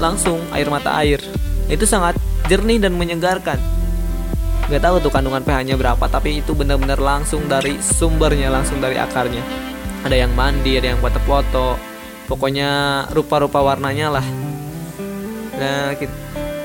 langsung 0.00 0.40
air 0.50 0.66
mata 0.72 0.96
air. 0.98 1.20
Itu 1.68 1.84
sangat 1.84 2.16
jernih 2.48 2.82
dan 2.82 2.96
menyegarkan. 2.98 3.60
Nggak 4.66 4.82
tahu 4.82 4.96
tuh 5.02 5.12
kandungan 5.12 5.42
pH-nya 5.42 5.74
berapa 5.74 6.04
tapi 6.08 6.42
itu 6.42 6.54
benar-benar 6.54 6.98
langsung 6.98 7.46
dari 7.46 7.78
sumbernya 7.78 8.50
langsung 8.50 8.80
dari 8.80 8.96
akarnya. 8.98 9.42
Ada 10.02 10.26
yang 10.26 10.32
mandi 10.32 10.80
ada 10.80 10.96
yang 10.96 11.00
foto-foto 11.04 11.76
pokoknya 12.30 13.04
rupa-rupa 13.10 13.60
warnanya 13.60 14.14
lah. 14.18 14.26
Nah 15.58 15.92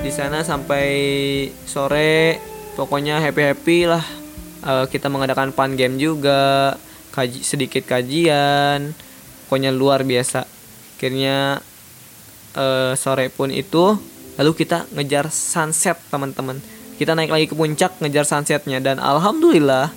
di 0.05 0.11
sana 0.13 0.45
sampai 0.45 0.85
sore 1.65 2.37
pokoknya 2.77 3.19
happy 3.19 3.41
happy 3.41 3.79
lah. 3.89 4.05
Uh, 4.65 4.85
kita 4.89 5.09
mengadakan 5.09 5.53
fun 5.53 5.77
game 5.77 5.97
juga 5.97 6.73
kaji 7.13 7.41
sedikit 7.41 7.89
kajian. 7.89 8.93
Pokoknya 9.45 9.73
luar 9.73 10.05
biasa. 10.05 10.45
Akhirnya 10.97 11.61
uh, 12.55 12.93
sore 12.97 13.29
pun 13.29 13.51
itu 13.51 13.99
lalu 14.35 14.51
kita 14.55 14.87
ngejar 14.95 15.31
sunset 15.31 15.99
teman-teman. 16.11 16.59
Kita 16.95 17.11
naik 17.11 17.31
lagi 17.31 17.45
ke 17.51 17.55
puncak 17.55 17.99
ngejar 17.99 18.23
sunsetnya. 18.23 18.79
Dan 18.79 18.99
alhamdulillah 18.99 19.91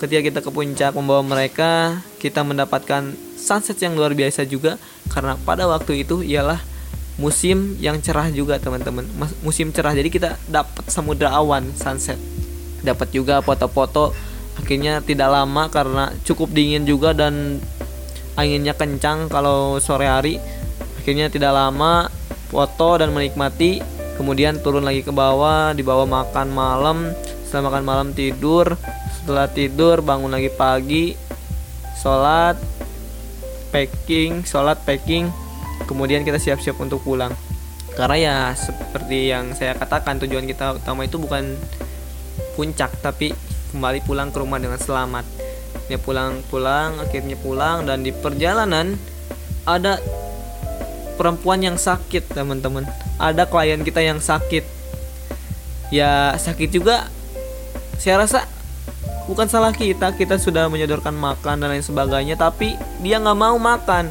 ketika 0.00 0.20
kita 0.20 0.38
ke 0.44 0.50
puncak 0.52 0.92
membawa 0.96 1.24
mereka 1.24 2.02
kita 2.20 2.44
mendapatkan 2.44 3.16
sunset 3.36 3.76
yang 3.80 3.96
luar 3.96 4.12
biasa 4.12 4.44
juga. 4.48 4.76
Karena 5.08 5.36
pada 5.40 5.68
waktu 5.68 6.04
itu 6.04 6.24
ialah 6.24 6.60
musim 7.20 7.76
yang 7.80 8.00
cerah 8.00 8.28
juga 8.32 8.56
teman-teman. 8.60 9.04
Musim 9.44 9.72
cerah. 9.72 9.92
Jadi 9.92 10.08
kita 10.08 10.36
dapat 10.48 10.88
samudra 10.88 11.32
awan 11.32 11.72
sunset. 11.76 12.16
Dapat 12.84 13.12
juga 13.12 13.40
foto-foto. 13.44 14.12
Akhirnya 14.60 15.00
tidak 15.00 15.32
lama 15.32 15.72
karena 15.72 16.12
cukup 16.28 16.52
dingin 16.52 16.84
juga 16.84 17.16
dan 17.16 17.56
anginnya 18.36 18.76
kencang 18.76 19.28
kalau 19.28 19.80
sore 19.80 20.08
hari 20.08 20.36
akhirnya 21.02 21.26
tidak 21.26 21.50
lama 21.50 22.06
foto 22.46 23.02
dan 23.02 23.10
menikmati 23.10 23.82
kemudian 24.14 24.62
turun 24.62 24.86
lagi 24.86 25.02
ke 25.02 25.10
bawah 25.10 25.74
dibawa 25.74 26.06
makan 26.06 26.46
malam. 26.54 27.10
Setelah 27.42 27.74
makan 27.74 27.82
malam 27.84 28.08
tidur 28.14 28.78
setelah 29.18 29.50
tidur 29.50 29.98
bangun 29.98 30.30
lagi 30.30 30.46
pagi 30.54 31.18
sholat 31.98 32.54
packing 33.74 34.46
sholat 34.46 34.78
packing. 34.86 35.26
Kemudian 35.90 36.22
kita 36.22 36.38
siap-siap 36.38 36.78
untuk 36.78 37.02
pulang. 37.02 37.34
Karena 37.98 38.16
ya 38.16 38.36
seperti 38.54 39.34
yang 39.34 39.58
saya 39.58 39.74
katakan 39.74 40.22
tujuan 40.22 40.46
kita 40.46 40.78
utama 40.78 41.02
itu 41.02 41.18
bukan 41.18 41.58
puncak 42.54 42.94
tapi 43.02 43.34
kembali 43.74 44.06
pulang 44.06 44.30
ke 44.30 44.38
rumah 44.38 44.62
dengan 44.62 44.78
selamat. 44.78 45.26
Ya 45.90 45.98
pulang-pulang 45.98 47.02
akhirnya 47.02 47.34
pulang 47.42 47.90
dan 47.90 48.06
di 48.06 48.14
perjalanan 48.14 48.94
ada 49.66 49.98
perempuan 51.22 51.62
yang 51.62 51.78
sakit 51.78 52.34
teman-teman. 52.34 52.82
Ada 53.14 53.46
klien 53.46 53.78
kita 53.86 54.02
yang 54.02 54.18
sakit. 54.18 54.66
Ya 55.94 56.34
sakit 56.34 56.74
juga. 56.74 57.06
Saya 58.02 58.26
rasa 58.26 58.42
bukan 59.30 59.46
salah 59.46 59.70
kita. 59.70 60.10
Kita 60.18 60.34
sudah 60.42 60.66
menyodorkan 60.66 61.14
makan 61.14 61.62
dan 61.62 61.70
lain 61.70 61.86
sebagainya 61.86 62.34
tapi 62.34 62.74
dia 62.98 63.22
nggak 63.22 63.38
mau 63.38 63.54
makan. 63.54 64.10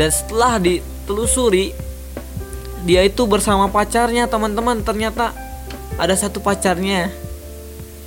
Dan 0.00 0.08
setelah 0.08 0.56
ditelusuri 0.56 1.76
dia 2.88 3.04
itu 3.04 3.28
bersama 3.28 3.68
pacarnya 3.68 4.24
teman-teman. 4.32 4.80
Ternyata 4.80 5.36
ada 6.00 6.14
satu 6.16 6.40
pacarnya. 6.40 7.12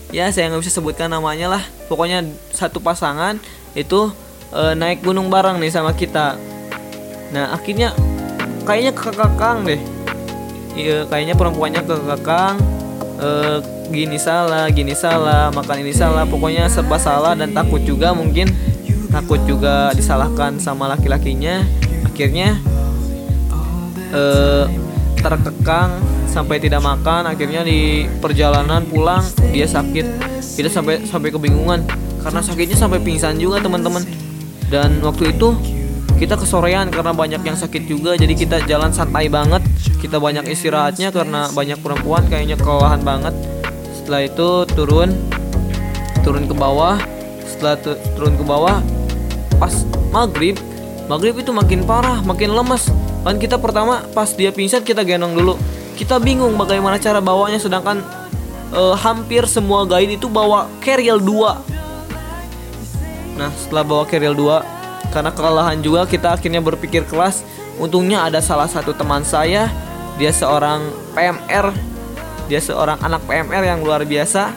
Ya 0.10 0.26
saya 0.34 0.50
nggak 0.50 0.66
bisa 0.66 0.74
sebutkan 0.74 1.14
namanya 1.14 1.54
lah. 1.54 1.64
Pokoknya 1.86 2.26
satu 2.50 2.82
pasangan 2.82 3.38
itu 3.78 4.10
e, 4.50 4.74
naik 4.74 5.06
gunung 5.06 5.30
bareng 5.30 5.62
nih 5.62 5.70
sama 5.70 5.94
kita 5.94 6.51
nah 7.32 7.56
akhirnya 7.56 7.96
kayaknya 8.68 8.92
kakak-kakang 8.94 9.64
deh. 9.66 9.82
Iya 10.72 11.04
kayaknya 11.08 11.36
perempuannya 11.36 11.84
kakak-kakang 11.84 12.56
e, 13.20 13.30
gini 13.92 14.16
salah 14.16 14.72
gini 14.72 14.96
salah 14.96 15.52
makan 15.52 15.84
ini 15.84 15.92
salah. 15.92 16.24
Pokoknya 16.24 16.72
serba 16.72 16.96
salah 16.96 17.36
dan 17.36 17.52
takut 17.52 17.84
juga 17.84 18.16
mungkin. 18.16 18.48
Takut 19.12 19.44
juga 19.44 19.92
disalahkan 19.92 20.56
sama 20.64 20.88
laki-lakinya. 20.88 21.68
Akhirnya 22.08 22.56
eh, 24.16 24.66
terkekang 25.20 26.00
sampai 26.32 26.64
tidak 26.64 26.80
makan. 26.80 27.28
Akhirnya 27.28 27.68
di 27.68 28.08
perjalanan 28.24 28.88
pulang 28.88 29.20
dia 29.52 29.68
sakit. 29.68 30.06
Kita 30.40 30.72
sampai 30.72 31.04
sampai 31.04 31.28
kebingungan. 31.28 31.84
Karena 32.24 32.40
sakitnya 32.40 32.80
sampai 32.80 33.04
pingsan 33.04 33.36
juga 33.36 33.60
teman-teman. 33.60 34.08
Dan 34.72 35.04
waktu 35.04 35.36
itu 35.36 35.60
kita 36.22 36.38
kesorean 36.38 36.94
karena 36.94 37.18
banyak 37.18 37.42
yang 37.42 37.58
sakit 37.58 37.90
juga 37.90 38.14
jadi 38.14 38.30
kita 38.38 38.62
jalan 38.70 38.94
santai 38.94 39.26
banget. 39.26 39.66
Kita 39.98 40.22
banyak 40.22 40.46
istirahatnya 40.54 41.10
karena 41.10 41.50
banyak 41.50 41.82
perempuan 41.82 42.30
kayaknya 42.30 42.62
kelelahan 42.62 43.02
banget. 43.02 43.34
Setelah 43.98 44.30
itu 44.30 44.50
turun 44.78 45.10
turun 46.22 46.46
ke 46.46 46.54
bawah. 46.54 47.02
Setelah 47.50 47.74
tu, 47.82 47.98
turun 48.14 48.38
ke 48.38 48.46
bawah 48.46 48.86
pas 49.58 49.74
maghrib 50.14 50.62
maghrib 51.10 51.38
itu 51.38 51.54
makin 51.54 51.86
parah 51.86 52.18
makin 52.26 52.50
lemas 52.50 52.90
kan 53.22 53.38
kita 53.38 53.62
pertama 53.62 54.02
pas 54.18 54.34
dia 54.38 54.54
pingsan 54.54 54.86
kita 54.86 55.02
gendong 55.02 55.34
dulu. 55.34 55.58
Kita 55.98 56.22
bingung 56.22 56.54
bagaimana 56.54 57.02
cara 57.02 57.18
bawanya 57.18 57.58
sedangkan 57.58 58.22
uh, 58.74 58.96
hampir 58.98 59.46
semua 59.46 59.86
guide 59.90 60.12
itu 60.18 60.28
bawa 60.30 60.68
carrier 60.82 61.20
2 61.20 63.40
nah 63.40 63.50
setelah 63.58 63.84
bawa 63.88 64.06
carrier 64.06 64.36
2 64.36 64.81
karena 65.12 65.30
kelelahan 65.36 65.84
juga 65.84 66.08
kita 66.08 66.40
akhirnya 66.40 66.64
berpikir 66.64 67.04
kelas 67.04 67.44
untungnya 67.78 68.26
ada 68.26 68.40
salah 68.40 68.68
satu 68.68 68.96
teman 68.96 69.22
saya. 69.28 69.68
Dia 70.20 70.32
seorang 70.32 70.92
PMR 71.16 71.72
dia 72.52 72.60
seorang 72.60 73.00
anak 73.00 73.24
PMR 73.28 73.64
yang 73.64 73.80
luar 73.80 74.04
biasa. 74.04 74.52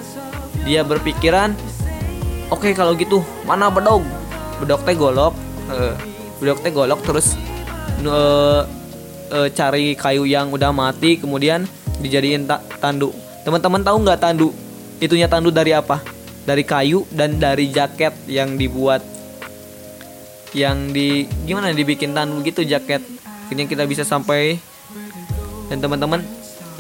Dia 0.67 0.83
berpikiran 0.83 1.55
oke 2.51 2.71
okay, 2.71 2.73
kalau 2.75 2.95
gitu 2.99 3.23
mana 3.47 3.71
bedog? 3.71 4.03
Bedog 4.59 4.83
teh 4.83 4.99
golok. 4.99 5.35
Uh, 5.71 5.95
bedog 6.43 6.59
teh 6.63 6.75
golok 6.75 7.01
terus 7.07 7.39
uh, 8.03 8.67
uh, 9.31 9.49
cari 9.55 9.95
kayu 9.95 10.27
yang 10.27 10.51
udah 10.51 10.75
mati 10.75 11.19
kemudian 11.19 11.71
dijadiin 12.03 12.51
ta 12.51 12.59
tandu. 12.83 13.15
Teman-teman 13.47 13.83
tahu 13.87 13.97
nggak 14.03 14.19
tandu? 14.19 14.51
Itunya 14.99 15.31
tandu 15.31 15.55
dari 15.55 15.71
apa? 15.71 16.03
Dari 16.45 16.67
kayu 16.67 17.07
dan 17.15 17.39
dari 17.39 17.71
jaket 17.71 18.13
yang 18.27 18.59
dibuat 18.59 19.01
yang 20.55 20.95
di 20.95 21.27
gimana 21.45 21.75
dibikin 21.75 22.15
tandu 22.15 22.41
gitu 22.47 22.63
jaket 22.63 23.03
akhirnya 23.45 23.69
kita 23.69 23.85
bisa 23.85 24.03
sampai. 24.03 24.57
Dan 25.69 25.81
teman-teman 25.81 26.25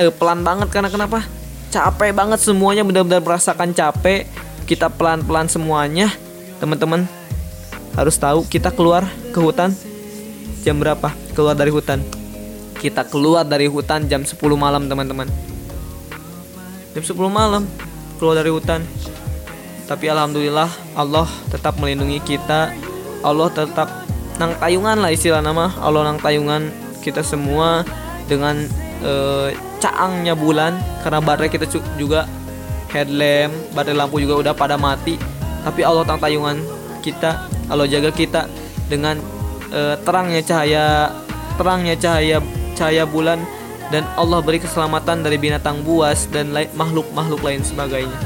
eh, 0.01 0.11
pelan 0.11 0.41
banget 0.43 0.69
karena 0.73 0.89
kenapa? 0.89 1.23
Capek 1.69 2.15
banget 2.15 2.41
semuanya 2.41 2.83
benar-benar 2.87 3.21
merasakan 3.21 3.77
capek. 3.77 4.27
Kita 4.65 4.89
pelan-pelan 4.89 5.51
semuanya. 5.51 6.09
Teman-teman 6.59 7.05
harus 7.95 8.17
tahu 8.17 8.43
kita 8.49 8.73
keluar 8.73 9.05
ke 9.31 9.39
hutan. 9.39 9.71
Jam 10.65 10.81
berapa? 10.81 11.13
Keluar 11.37 11.55
dari 11.55 11.69
hutan. 11.69 12.01
Kita 12.81 13.05
keluar 13.05 13.45
dari 13.45 13.69
hutan 13.69 14.09
jam 14.09 14.25
10 14.25 14.35
malam 14.57 14.89
teman-teman. 14.89 15.29
Jam 16.97 17.03
10 17.03 17.15
malam 17.29 17.69
keluar 18.17 18.39
dari 18.39 18.51
hutan. 18.51 18.81
Tapi 19.85 20.09
alhamdulillah 20.09 20.71
Allah 20.97 21.29
tetap 21.53 21.77
melindungi 21.77 22.19
kita 22.25 22.73
Allah 23.25 23.49
tetap 23.49 23.89
nang 24.37 24.53
tayungan 24.61 25.01
lah 25.01 25.09
istilah 25.09 25.41
nama 25.41 25.73
Allah 25.81 26.13
nang 26.13 26.21
tayungan 26.21 26.69
kita 27.01 27.25
semua 27.25 27.83
dengan 28.29 28.69
uh, 29.01 29.49
caangnya 29.81 30.37
bulan. 30.37 30.77
Karena 31.01 31.25
baterai 31.25 31.49
kita 31.49 31.65
juga 31.97 32.29
headlamp 32.93 33.53
baterai 33.73 33.97
lampu 33.97 34.21
juga 34.21 34.45
udah 34.45 34.55
pada 34.55 34.77
mati. 34.77 35.17
Tapi 35.65 35.81
Allah 35.81 36.05
tang 36.05 36.21
tayungan 36.21 36.61
kita 37.01 37.49
Allah 37.73 37.89
jaga 37.89 38.13
kita 38.13 38.45
dengan 38.93 39.17
uh, 39.73 39.97
terangnya 40.05 40.45
cahaya 40.45 40.85
terangnya 41.57 41.97
cahaya 41.97 42.39
cahaya 42.77 43.09
bulan. 43.09 43.41
Dan 43.93 44.05
Allah 44.17 44.41
beri 44.41 44.59
keselamatan 44.59 45.23
dari 45.23 45.37
binatang 45.37 45.85
buas 45.85 46.27
dan 46.33 46.51
makhluk-makhluk 46.73 47.41
lain 47.45 47.61
sebagainya. 47.63 48.17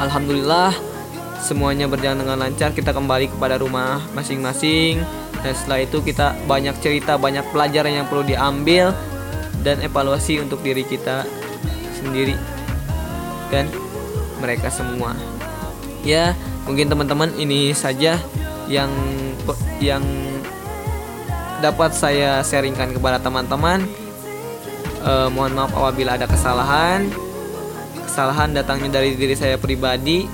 Alhamdulillah 0.00 0.95
semuanya 1.42 1.86
berjalan 1.90 2.22
dengan 2.24 2.38
lancar 2.40 2.72
kita 2.72 2.92
kembali 2.92 3.32
kepada 3.32 3.60
rumah 3.60 4.00
masing-masing 4.16 5.00
dan 5.44 5.52
setelah 5.52 5.84
itu 5.84 6.02
kita 6.02 6.34
banyak 6.48 6.74
cerita 6.80 7.20
banyak 7.20 7.44
pelajaran 7.52 8.02
yang 8.02 8.06
perlu 8.08 8.24
diambil 8.26 8.96
dan 9.60 9.82
evaluasi 9.82 10.38
untuk 10.38 10.62
diri 10.62 10.86
kita 10.86 11.26
sendiri 11.98 12.38
dan 13.50 13.66
mereka 14.38 14.70
semua. 14.70 15.14
Ya, 16.06 16.38
mungkin 16.68 16.86
teman-teman 16.86 17.34
ini 17.34 17.74
saja 17.74 18.14
yang 18.70 18.90
yang 19.82 20.02
dapat 21.58 21.90
saya 21.94 22.42
sharingkan 22.46 22.94
kepada 22.94 23.18
teman-teman. 23.18 23.82
Eh, 25.06 25.28
mohon 25.34 25.54
maaf 25.54 25.74
apabila 25.74 26.14
ada 26.14 26.30
kesalahan. 26.30 27.10
Kesalahan 28.06 28.54
datangnya 28.54 29.02
dari 29.02 29.18
diri 29.18 29.34
saya 29.34 29.58
pribadi 29.60 30.24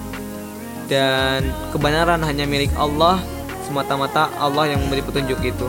dan 0.93 1.49
kebenaran 1.73 2.21
hanya 2.21 2.45
milik 2.45 2.69
Allah. 2.77 3.17
Semata-mata 3.65 4.29
Allah 4.37 4.77
yang 4.77 4.85
memberi 4.85 5.01
petunjuk 5.01 5.41
itu. 5.41 5.69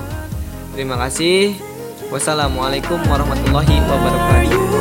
Terima 0.75 0.99
kasih. 0.99 1.55
Wassalamualaikum 2.11 2.99
warahmatullahi 3.07 3.79
wabarakatuh. 3.87 4.72